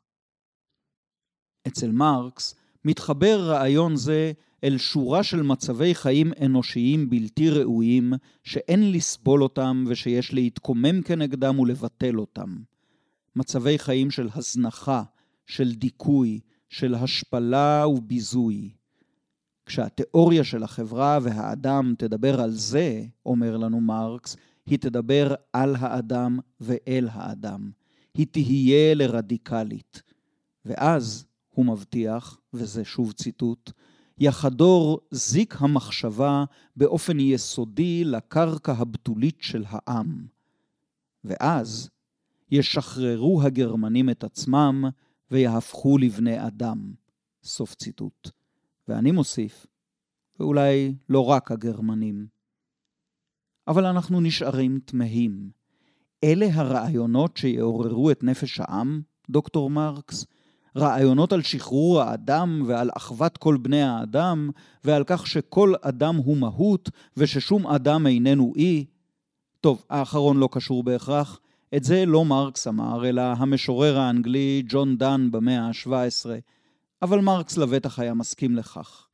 אצל 1.66 1.90
מרקס 1.92 2.54
מתחבר 2.84 3.40
רעיון 3.40 3.96
זה 3.96 4.32
אל 4.64 4.78
שורה 4.78 5.22
של 5.22 5.42
מצבי 5.42 5.94
חיים 5.94 6.32
אנושיים 6.44 7.10
בלתי 7.10 7.50
ראויים, 7.50 8.12
שאין 8.44 8.92
לסבול 8.92 9.42
אותם 9.42 9.84
ושיש 9.88 10.34
להתקומם 10.34 11.02
כנגדם 11.02 11.58
ולבטל 11.58 12.18
אותם. 12.18 12.56
מצבי 13.36 13.78
חיים 13.78 14.10
של 14.10 14.28
הזנחה, 14.34 15.02
של 15.46 15.74
דיכוי, 15.74 16.40
של 16.68 16.94
השפלה 16.94 17.84
וביזוי. 17.88 18.70
כשהתיאוריה 19.66 20.44
של 20.44 20.62
החברה 20.62 21.18
והאדם 21.22 21.94
תדבר 21.98 22.40
על 22.40 22.50
זה, 22.50 23.04
אומר 23.26 23.56
לנו 23.56 23.80
מרקס, 23.80 24.36
היא 24.66 24.78
תדבר 24.78 25.34
על 25.52 25.76
האדם 25.78 26.38
ואל 26.60 27.08
האדם. 27.12 27.70
היא 28.14 28.26
תהיה 28.30 28.94
לרדיקלית. 28.94 30.02
ואז, 30.64 31.26
הוא 31.50 31.66
מבטיח, 31.66 32.40
וזה 32.54 32.84
שוב 32.84 33.12
ציטוט, 33.12 33.72
יחדור 34.22 35.00
זיק 35.10 35.56
המחשבה 35.58 36.44
באופן 36.76 37.20
יסודי 37.20 38.04
לקרקע 38.04 38.72
הבתולית 38.72 39.36
של 39.40 39.64
העם. 39.68 40.26
ואז 41.24 41.90
ישחררו 42.50 43.42
הגרמנים 43.42 44.10
את 44.10 44.24
עצמם 44.24 44.84
ויהפכו 45.30 45.98
לבני 45.98 46.46
אדם. 46.46 46.92
סוף 47.44 47.74
ציטוט. 47.74 48.30
ואני 48.88 49.10
מוסיף, 49.10 49.66
ואולי 50.40 50.94
לא 51.08 51.24
רק 51.24 51.52
הגרמנים. 51.52 52.26
אבל 53.68 53.84
אנחנו 53.84 54.20
נשארים 54.20 54.80
תמהים. 54.84 55.50
אלה 56.24 56.46
הרעיונות 56.52 57.36
שיעוררו 57.36 58.10
את 58.10 58.22
נפש 58.22 58.60
העם, 58.60 59.02
דוקטור 59.30 59.70
מרקס? 59.70 60.26
רעיונות 60.76 61.32
על 61.32 61.42
שחרור 61.42 62.00
האדם 62.00 62.62
ועל 62.66 62.90
אחוות 62.96 63.38
כל 63.38 63.56
בני 63.56 63.82
האדם, 63.82 64.50
ועל 64.84 65.04
כך 65.06 65.26
שכל 65.26 65.74
אדם 65.82 66.16
הוא 66.16 66.36
מהות 66.36 66.90
וששום 67.16 67.66
אדם 67.66 68.06
איננו 68.06 68.52
אי? 68.56 68.84
טוב, 69.60 69.84
האחרון 69.90 70.36
לא 70.36 70.48
קשור 70.52 70.82
בהכרח. 70.82 71.40
את 71.76 71.84
זה 71.84 72.06
לא 72.06 72.24
מרקס 72.24 72.66
אמר, 72.66 73.08
אלא 73.08 73.22
המשורר 73.22 73.98
האנגלי 73.98 74.62
ג'ון 74.68 74.96
דן 74.96 75.28
במאה 75.30 75.60
ה-17, 75.60 76.26
אבל 77.02 77.20
מרקס 77.20 77.56
לבטח 77.56 77.98
היה 77.98 78.14
מסכים 78.14 78.56
לכך. 78.56 79.06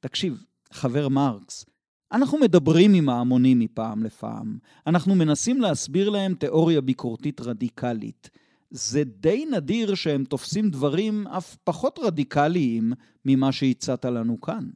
תקשיב, 0.00 0.44
חבר 0.72 1.08
מרקס, 1.08 1.64
אנחנו 2.12 2.38
מדברים 2.38 2.94
עם 2.94 3.08
ההמונים 3.08 3.58
מפעם 3.58 4.02
לפעם. 4.02 4.58
אנחנו 4.86 5.14
מנסים 5.14 5.60
להסביר 5.60 6.10
להם 6.10 6.34
תיאוריה 6.34 6.80
ביקורתית 6.80 7.40
רדיקלית. 7.40 8.30
זה 8.74 9.04
די 9.04 9.44
נדיר 9.50 9.94
שהם 9.94 10.24
תופסים 10.24 10.70
דברים 10.70 11.26
אף 11.26 11.56
פחות 11.64 11.98
רדיקליים 12.02 12.92
ממה 13.24 13.52
שהצעת 13.52 14.04
לנו 14.04 14.40
כאן. 14.40 14.70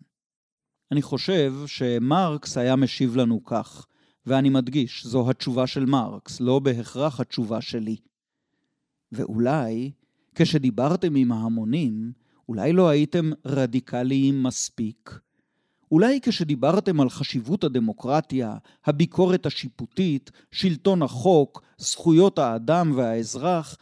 אני 0.93 1.03
חושב 1.03 1.55
שמרקס 1.67 2.59
היה 2.59 2.77
משיב 2.77 3.17
לנו 3.17 3.45
כך, 3.45 3.87
ואני 4.27 4.49
מדגיש, 4.49 5.07
זו 5.07 5.31
התשובה 5.31 5.67
של 5.67 5.85
מרקס, 5.85 6.41
לא 6.41 6.59
בהכרח 6.59 7.21
התשובה 7.21 7.61
שלי. 7.61 7.97
ואולי, 9.13 9.91
כשדיברתם 10.35 11.15
עם 11.15 11.33
ההמונים, 11.33 12.13
אולי 12.49 12.73
לא 12.73 12.89
הייתם 12.89 13.31
רדיקליים 13.47 14.43
מספיק, 14.43 15.19
אולי 15.93 16.21
כשדיברתם 16.23 17.01
על 17.01 17.11
חשיבות 17.11 17.65
הדמוקרטיה, 17.65 18.57
הביקורת 18.85 19.47
השיפוטית, 19.47 20.31
שלטון 20.53 21.03
החוק, 21.03 21.63
זכויות 21.79 22.39
האדם 22.39 22.93
והאזרח, 22.95 23.77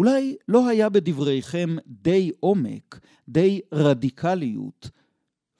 אולי 0.00 0.36
לא 0.48 0.68
היה 0.68 0.88
בדבריכם 0.88 1.76
די 1.86 2.30
עומק, 2.40 3.00
די 3.28 3.60
רדיקליות, 3.72 4.90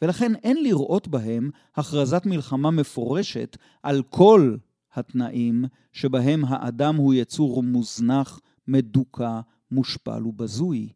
ולכן 0.03 0.35
אין 0.35 0.63
לראות 0.63 1.09
בהם 1.09 1.51
הכרזת 1.77 2.27
מלחמה 2.27 2.71
מפורשת 2.71 3.57
על 3.83 4.03
כל 4.03 4.57
התנאים 4.95 5.65
שבהם 5.93 6.45
האדם 6.45 6.97
הוא 6.97 7.15
יצור 7.15 7.63
מוזנח, 7.63 8.41
מדוכא, 8.69 9.41
מושפל 9.71 10.27
ובזוי. 10.27 10.93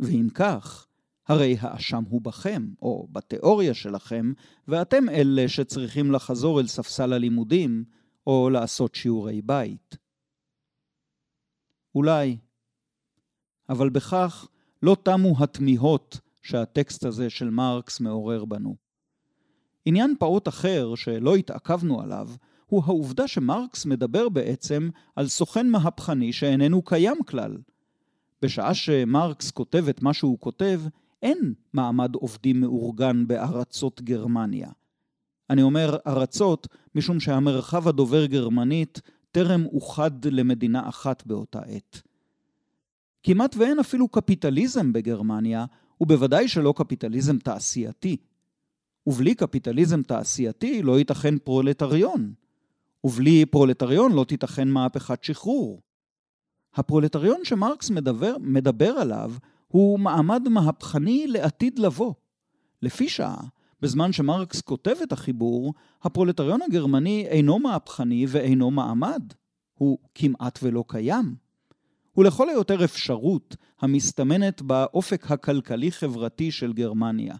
ואם 0.00 0.28
כך, 0.34 0.86
הרי 1.28 1.56
האשם 1.60 2.02
הוא 2.08 2.22
בכם, 2.22 2.68
או 2.82 3.08
בתיאוריה 3.12 3.74
שלכם, 3.74 4.32
ואתם 4.68 5.08
אלה 5.08 5.48
שצריכים 5.48 6.12
לחזור 6.12 6.60
אל 6.60 6.66
ספסל 6.66 7.12
הלימודים, 7.12 7.84
או 8.26 8.50
לעשות 8.50 8.94
שיעורי 8.94 9.42
בית. 9.42 10.01
אולי. 11.94 12.36
אבל 13.68 13.90
בכך 13.90 14.48
לא 14.82 14.96
תמו 15.02 15.34
התמיהות 15.38 16.20
שהטקסט 16.42 17.04
הזה 17.04 17.30
של 17.30 17.50
מרקס 17.50 18.00
מעורר 18.00 18.44
בנו. 18.44 18.76
עניין 19.84 20.14
פעוט 20.18 20.48
אחר 20.48 20.94
שלא 20.94 21.36
התעכבנו 21.36 22.00
עליו, 22.00 22.28
הוא 22.66 22.82
העובדה 22.86 23.28
שמרקס 23.28 23.86
מדבר 23.86 24.28
בעצם 24.28 24.88
על 25.16 25.28
סוכן 25.28 25.70
מהפכני 25.70 26.32
שאיננו 26.32 26.82
קיים 26.82 27.16
כלל. 27.26 27.56
בשעה 28.42 28.74
שמרקס 28.74 29.50
כותב 29.50 29.84
את 29.88 30.02
מה 30.02 30.14
שהוא 30.14 30.38
כותב, 30.38 30.80
אין 31.22 31.54
מעמד 31.72 32.14
עובדים 32.14 32.60
מאורגן 32.60 33.26
בארצות 33.26 34.02
גרמניה. 34.02 34.70
אני 35.50 35.62
אומר 35.62 35.96
ארצות 36.06 36.66
משום 36.94 37.20
שהמרחב 37.20 37.88
הדובר 37.88 38.26
גרמנית 38.26 39.00
טרם 39.32 39.66
אוחד 39.66 40.24
למדינה 40.24 40.88
אחת 40.88 41.26
באותה 41.26 41.60
עת. 41.60 42.02
כמעט 43.22 43.56
ואין 43.56 43.78
אפילו 43.78 44.08
קפיטליזם 44.08 44.92
בגרמניה, 44.92 45.64
ובוודאי 46.00 46.48
שלא 46.48 46.74
קפיטליזם 46.76 47.38
תעשייתי. 47.38 48.16
ובלי 49.06 49.34
קפיטליזם 49.34 50.02
תעשייתי 50.02 50.82
לא 50.82 50.98
ייתכן 50.98 51.38
פרולטריון. 51.38 52.32
ובלי 53.04 53.46
פרולטריון 53.46 54.12
לא 54.12 54.24
תיתכן 54.24 54.68
מהפכת 54.68 55.24
שחרור. 55.24 55.82
הפרולטריון 56.74 57.44
שמרקס 57.44 57.90
מדבר, 57.90 58.36
מדבר 58.40 58.90
עליו 58.90 59.32
הוא 59.68 59.98
מעמד 59.98 60.48
מהפכני 60.48 61.26
לעתיד 61.26 61.78
לבוא. 61.78 62.14
לפי 62.82 63.08
שעה, 63.08 63.42
בזמן 63.82 64.12
שמרקס 64.12 64.60
כותב 64.60 64.96
את 65.02 65.12
החיבור, 65.12 65.74
הפרולטריון 66.02 66.62
הגרמני 66.62 67.26
אינו 67.28 67.58
מהפכני 67.58 68.26
ואינו 68.28 68.70
מעמד. 68.70 69.22
הוא 69.74 69.98
כמעט 70.14 70.58
ולא 70.62 70.84
קיים. 70.88 71.34
הוא 72.12 72.24
לכל 72.24 72.48
היותר 72.48 72.84
אפשרות 72.84 73.56
המסתמנת 73.80 74.62
באופק 74.62 75.30
הכלכלי-חברתי 75.30 76.50
של 76.50 76.72
גרמניה. 76.72 77.36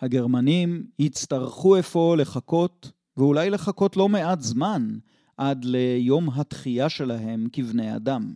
הגרמנים 0.00 0.86
יצטרכו 0.98 1.78
אפוא 1.78 2.16
לחכות, 2.16 2.92
ואולי 3.16 3.50
לחכות 3.50 3.96
לא 3.96 4.08
מעט 4.08 4.40
זמן, 4.40 4.88
עד 5.36 5.64
ליום 5.64 6.30
התחייה 6.30 6.88
שלהם 6.88 7.46
כבני 7.52 7.96
אדם. 7.96 8.34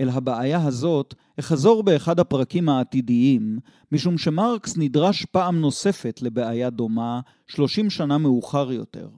אל 0.00 0.08
הבעיה 0.08 0.66
הזאת 0.66 1.14
אחזור 1.38 1.82
באחד 1.82 2.20
הפרקים 2.20 2.68
העתידיים, 2.68 3.58
משום 3.92 4.18
שמרקס 4.18 4.76
נדרש 4.76 5.24
פעם 5.24 5.60
נוספת 5.60 6.22
לבעיה 6.22 6.70
דומה 6.70 7.20
30 7.46 7.90
שנה 7.90 8.18
מאוחר 8.18 8.72
יותר. 8.72 9.08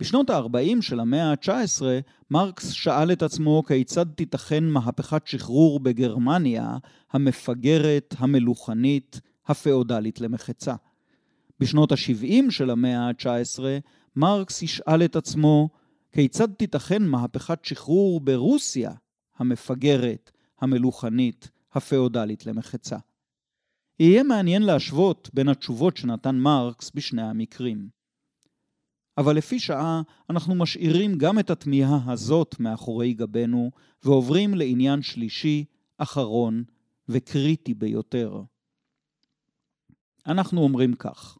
בשנות 0.00 0.30
ה-40 0.30 0.82
של 0.82 1.00
המאה 1.00 1.30
ה-19, 1.30 1.82
מרקס 2.30 2.70
שאל 2.70 3.12
את 3.12 3.22
עצמו 3.22 3.62
כיצד 3.66 4.06
תיתכן 4.14 4.64
מהפכת 4.64 5.26
שחרור 5.26 5.80
בגרמניה 5.80 6.76
המפגרת, 7.12 8.14
המלוכנית, 8.18 9.20
הפאודלית 9.46 10.20
למחצה. 10.20 10.74
בשנות 11.60 11.92
ה-70 11.92 12.50
של 12.50 12.70
המאה 12.70 13.08
ה-19, 13.08 13.60
מרקס 14.16 14.62
ישאל 14.62 15.04
את 15.04 15.16
עצמו 15.16 15.68
כיצד 16.12 16.48
תיתכן 16.52 17.02
מהפכת 17.02 17.64
שחרור 17.64 18.20
ברוסיה 18.20 18.90
המפגרת, 19.40 20.30
המלוכנית, 20.60 21.50
הפאודלית 21.72 22.46
למחצה. 22.46 22.98
יהיה 23.98 24.22
מעניין 24.22 24.62
להשוות 24.62 25.30
בין 25.34 25.48
התשובות 25.48 25.96
שנתן 25.96 26.36
מרקס 26.36 26.90
בשני 26.94 27.22
המקרים. 27.22 27.88
אבל 29.18 29.36
לפי 29.36 29.60
שעה 29.60 30.02
אנחנו 30.30 30.54
משאירים 30.54 31.18
גם 31.18 31.38
את 31.38 31.50
התמיהה 31.50 32.12
הזאת 32.12 32.60
מאחורי 32.60 33.14
גבנו 33.14 33.70
ועוברים 34.04 34.54
לעניין 34.54 35.02
שלישי, 35.02 35.64
אחרון 35.98 36.64
וקריטי 37.08 37.74
ביותר. 37.74 38.42
אנחנו 40.26 40.60
אומרים 40.60 40.94
כך, 40.94 41.38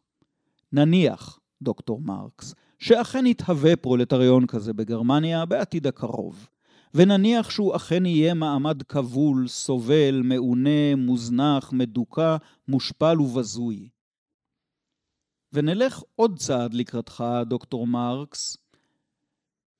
נניח, 0.71 1.39
דוקטור 1.61 2.01
מרקס, 2.01 2.55
שאכן 2.79 3.25
יתהווה 3.25 3.75
פרולטריון 3.75 4.47
כזה 4.47 4.73
בגרמניה 4.73 5.45
בעתיד 5.45 5.87
הקרוב, 5.87 6.49
ונניח 6.93 7.49
שהוא 7.49 7.75
אכן 7.75 8.05
יהיה 8.05 8.33
מעמד 8.33 8.83
כבול, 8.83 9.47
סובל, 9.47 10.21
מעונה, 10.23 10.95
מוזנח, 10.97 11.71
מדוכא, 11.73 12.37
מושפל 12.67 13.21
ובזוי. 13.21 13.89
ונלך 15.53 16.01
עוד 16.15 16.39
צעד 16.39 16.73
לקראתך, 16.73 17.23
דוקטור 17.45 17.87
מרקס, 17.87 18.57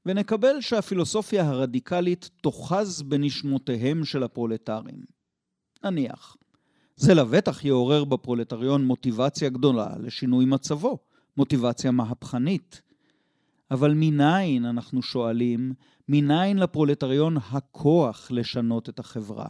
ונקבל 0.05 0.61
שהפילוסופיה 0.61 1.47
הרדיקלית 1.47 2.29
תאחז 2.41 3.01
בנשמותיהם 3.01 4.05
של 4.05 4.23
הפרולטרים. 4.23 5.05
נניח. 5.83 6.37
זה 6.95 7.13
לבטח 7.13 7.65
יעורר 7.65 8.03
בפרולטריון 8.03 8.85
מוטיבציה 8.85 9.49
גדולה 9.49 9.89
לשינוי 9.99 10.45
מצבו, 10.45 10.99
מוטיבציה 11.37 11.91
מהפכנית. 11.91 12.81
אבל 13.71 13.93
מניין, 13.95 14.65
אנחנו 14.65 15.01
שואלים, 15.01 15.73
מניין 16.13 16.57
לפרולטריון 16.57 17.37
הכוח 17.37 18.31
לשנות 18.31 18.89
את 18.89 18.99
החברה? 18.99 19.47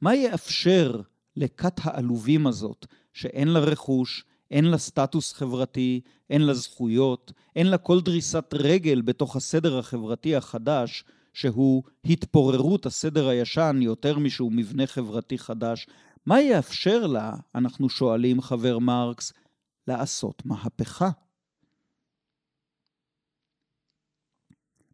מה 0.00 0.14
יאפשר 0.14 1.00
לכת 1.36 1.80
העלובים 1.82 2.46
הזאת, 2.46 2.86
שאין 3.12 3.48
לה 3.48 3.60
רכוש, 3.60 4.24
אין 4.50 4.64
לה 4.64 4.78
סטטוס 4.78 5.32
חברתי, 5.32 6.00
אין 6.30 6.42
לה 6.42 6.54
זכויות, 6.54 7.32
אין 7.56 7.66
לה 7.66 7.78
כל 7.78 8.00
דריסת 8.00 8.54
רגל 8.54 9.00
בתוך 9.00 9.36
הסדר 9.36 9.78
החברתי 9.78 10.36
החדש, 10.36 11.04
שהוא 11.32 11.82
התפוררות 12.04 12.86
הסדר 12.86 13.28
הישן 13.28 13.78
יותר 13.82 14.18
משהוא 14.18 14.52
מבנה 14.52 14.86
חברתי 14.86 15.38
חדש. 15.38 15.86
מה 16.26 16.40
יאפשר 16.40 17.06
לה, 17.06 17.36
אנחנו 17.54 17.88
שואלים 17.88 18.40
חבר 18.40 18.78
מרקס, 18.78 19.32
לעשות 19.88 20.42
מהפכה? 20.46 21.10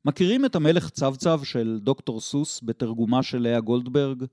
מכירים 0.04 0.44
את 0.44 0.54
המלך 0.54 0.90
צבצב 0.90 1.40
של 1.44 1.78
דוקטור 1.82 2.20
סוס 2.20 2.60
בתרגומה 2.62 3.22
של 3.22 3.38
לאה 3.38 3.60
גולדברג? 3.60 4.24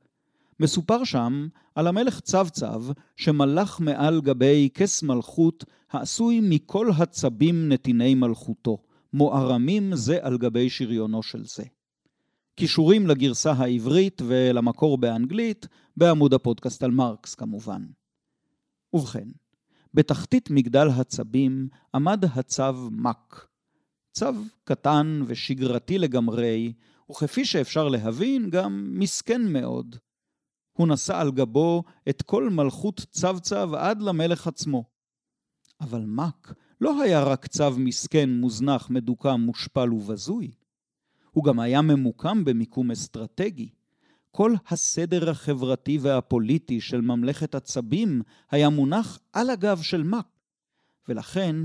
מסופר 0.60 1.04
שם 1.04 1.48
על 1.76 1.88
המלך 1.88 2.20
צבצב 2.20 2.84
שמלך 3.16 3.80
מעל 3.80 4.22
גבי 4.22 4.70
כס 4.74 5.04
מלכות 5.04 5.66
העשוי 5.92 6.40
מכל 6.44 6.90
הצבים 6.98 7.70
נתיני 7.70 8.16
מלכותו, 8.16 8.78
מוערמים 9.14 9.96
זה 9.96 10.18
על 10.22 10.38
גבי 10.38 10.70
שריונו 10.70 11.24
של 11.24 11.46
זה. 11.46 11.64
קישורים 12.56 13.08
לגרסה 13.08 13.52
העברית 13.52 14.22
ולמקור 14.28 14.98
באנגלית 14.98 15.68
בעמוד 15.98 16.34
הפודקאסט 16.34 16.84
על 16.84 16.92
מרקס 16.92 17.36
כמובן. 17.36 17.86
ובכן, 18.94 19.28
בתחתית 19.94 20.50
מגדל 20.50 20.88
הצבים 20.90 21.68
עמד 21.96 22.26
הצב 22.36 22.78
מק. 22.92 23.51
צו 24.12 24.26
קטן 24.64 25.22
ושגרתי 25.28 25.98
לגמרי, 25.98 26.74
וכפי 27.12 27.46
שאפשר 27.46 27.88
להבין, 27.88 28.50
גם 28.50 28.92
מסכן 29.00 29.42
מאוד. 29.54 29.96
הוא 30.74 30.88
נשא 30.88 31.18
על 31.18 31.32
גבו 31.32 31.84
את 32.10 32.22
כל 32.22 32.50
מלכות 32.50 33.06
צב-צב 33.12 33.70
עד 33.74 34.02
למלך 34.02 34.48
עצמו. 34.48 34.84
אבל 35.82 36.06
מק 36.06 36.54
לא 36.82 37.02
היה 37.02 37.24
רק 37.24 37.48
צב 37.48 37.76
מסכן, 37.78 38.30
מוזנח, 38.30 38.90
מדוכא, 38.90 39.36
מושפל 39.36 39.94
ובזוי. 39.94 40.52
הוא 41.32 41.44
גם 41.44 41.60
היה 41.60 41.82
ממוקם 41.82 42.46
במיקום 42.46 42.92
אסטרטגי. 42.92 43.70
כל 44.32 44.54
הסדר 44.68 45.30
החברתי 45.30 45.98
והפוליטי 46.02 46.82
של 46.82 47.02
ממלכת 47.02 47.56
הצבים 47.56 48.22
היה 48.52 48.70
מונח 48.70 49.20
על 49.34 49.50
הגב 49.50 49.82
של 49.82 50.04
מק, 50.04 50.28
ולכן 51.08 51.56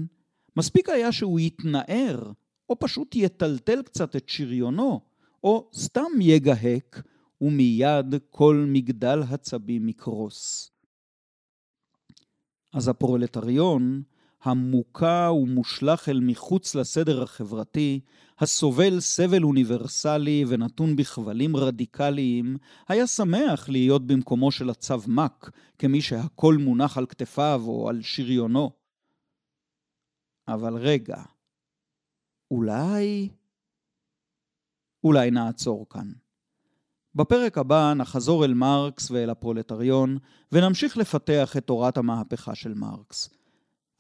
מספיק 0.57 0.89
היה 0.89 1.13
שהוא 1.13 1.41
יתנער, 1.41 2.33
או 2.69 2.79
פשוט 2.79 3.17
יטלטל 3.17 3.83
קצת 3.83 4.17
את 4.17 4.29
שריונו, 4.29 5.01
או 5.45 5.71
סתם 5.75 6.11
יגהק, 6.21 7.03
ומיד 7.41 8.15
כל 8.31 8.65
מגדל 8.69 9.23
הצבים 9.29 9.89
יקרוס. 9.89 10.71
אז 12.75 12.89
הפרולטריון, 12.89 14.03
המוכה 14.43 15.31
ומושלך 15.33 16.09
אל 16.09 16.21
מחוץ 16.21 16.75
לסדר 16.75 17.23
החברתי, 17.23 18.01
הסובל 18.39 19.01
סבל 19.01 19.43
אוניברסלי 19.43 20.45
ונתון 20.49 20.97
בכבלים 20.97 21.57
רדיקליים, 21.57 22.57
היה 22.89 23.07
שמח 23.07 23.69
להיות 23.69 24.07
במקומו 24.07 24.51
של 24.53 24.71
הצב 24.71 25.01
מק, 25.07 25.51
כמי 25.79 26.01
שהכל 26.01 26.57
מונח 26.57 26.99
על 26.99 27.07
כתפיו 27.07 27.63
או 27.67 27.89
על 27.89 28.03
שריונו. 28.03 28.86
אבל 30.49 30.77
רגע, 30.77 31.23
אולי... 32.51 33.29
אולי 35.05 35.31
נעצור 35.31 35.87
כאן. 35.91 36.13
בפרק 37.15 37.59
הבא 37.59 37.93
נחזור 37.97 38.45
אל 38.45 38.55
מרקס 38.55 39.11
ואל 39.11 39.31
הפרולטריון, 39.31 40.19
ונמשיך 40.53 40.97
לפתח 40.97 41.57
את 41.57 41.67
תורת 41.67 41.97
המהפכה 41.97 42.55
של 42.55 42.75
מרקס. 42.75 43.31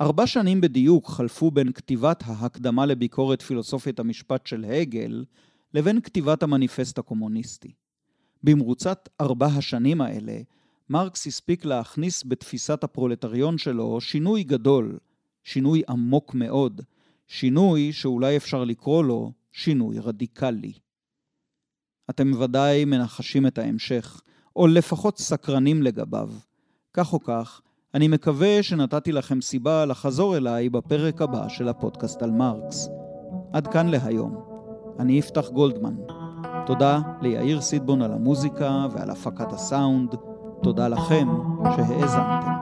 ארבע 0.01 0.26
שנים 0.26 0.61
בדיוק 0.61 1.09
חלפו 1.09 1.51
בין 1.51 1.72
כתיבת 1.72 2.22
ההקדמה 2.26 2.86
לביקורת 2.86 3.42
פילוסופית 3.42 4.01
המשפט 4.01 4.47
של 4.47 4.64
הגל, 4.64 5.24
לבין 5.74 6.01
כתיבת 6.01 6.42
המניפסט 6.42 6.99
הקומוניסטי. 6.99 7.72
במרוצת 8.42 9.09
ארבע 9.20 9.47
השנים 9.47 10.01
האלה, 10.01 10.38
מרקס 10.88 11.26
הספיק 11.26 11.64
להכניס 11.64 12.22
בתפיסת 12.26 12.84
הפרולטריון 12.84 13.59
שלו 13.59 14.01
שינוי 14.01 14.44
גדול, 14.44 14.99
שינוי 15.47 15.82
עמוק 15.88 16.34
מאוד, 16.34 16.80
שינוי 17.26 17.92
שאולי 17.92 18.36
אפשר 18.36 18.64
לקרוא 18.64 19.05
לו 19.05 19.32
שינוי 19.53 19.99
רדיקלי. 19.99 20.72
אתם 22.11 22.32
ודאי 22.40 22.84
מנחשים 22.84 23.47
את 23.47 23.59
ההמשך, 23.59 24.20
או 24.57 24.66
לפחות 24.66 25.18
סקרנים 25.18 25.82
לגביו. 25.82 26.30
כך 26.94 27.12
או 27.12 27.20
כך, 27.20 27.61
אני 27.94 28.09
מקווה 28.09 28.62
שנתתי 28.62 29.12
לכם 29.12 29.40
סיבה 29.40 29.84
לחזור 29.84 30.36
אליי 30.36 30.68
בפרק 30.68 31.22
הבא 31.22 31.49
של 31.49 31.68
הפודקאסט 31.68 32.22
על 32.22 32.30
מרקס. 32.30 32.88
עד 33.53 33.66
כאן 33.66 33.88
להיום. 33.88 34.36
אני 34.99 35.18
יפתח 35.18 35.49
גולדמן. 35.49 35.94
תודה 36.66 37.01
ליאיר 37.22 37.61
סידבון 37.61 38.03
על 38.03 38.12
המוזיקה 38.12 38.86
ועל 38.92 39.11
הפקת 39.11 39.53
הסאונד. 39.53 40.14
תודה 40.62 40.88
לכם 40.88 41.28
שהאזנתם. 41.76 42.55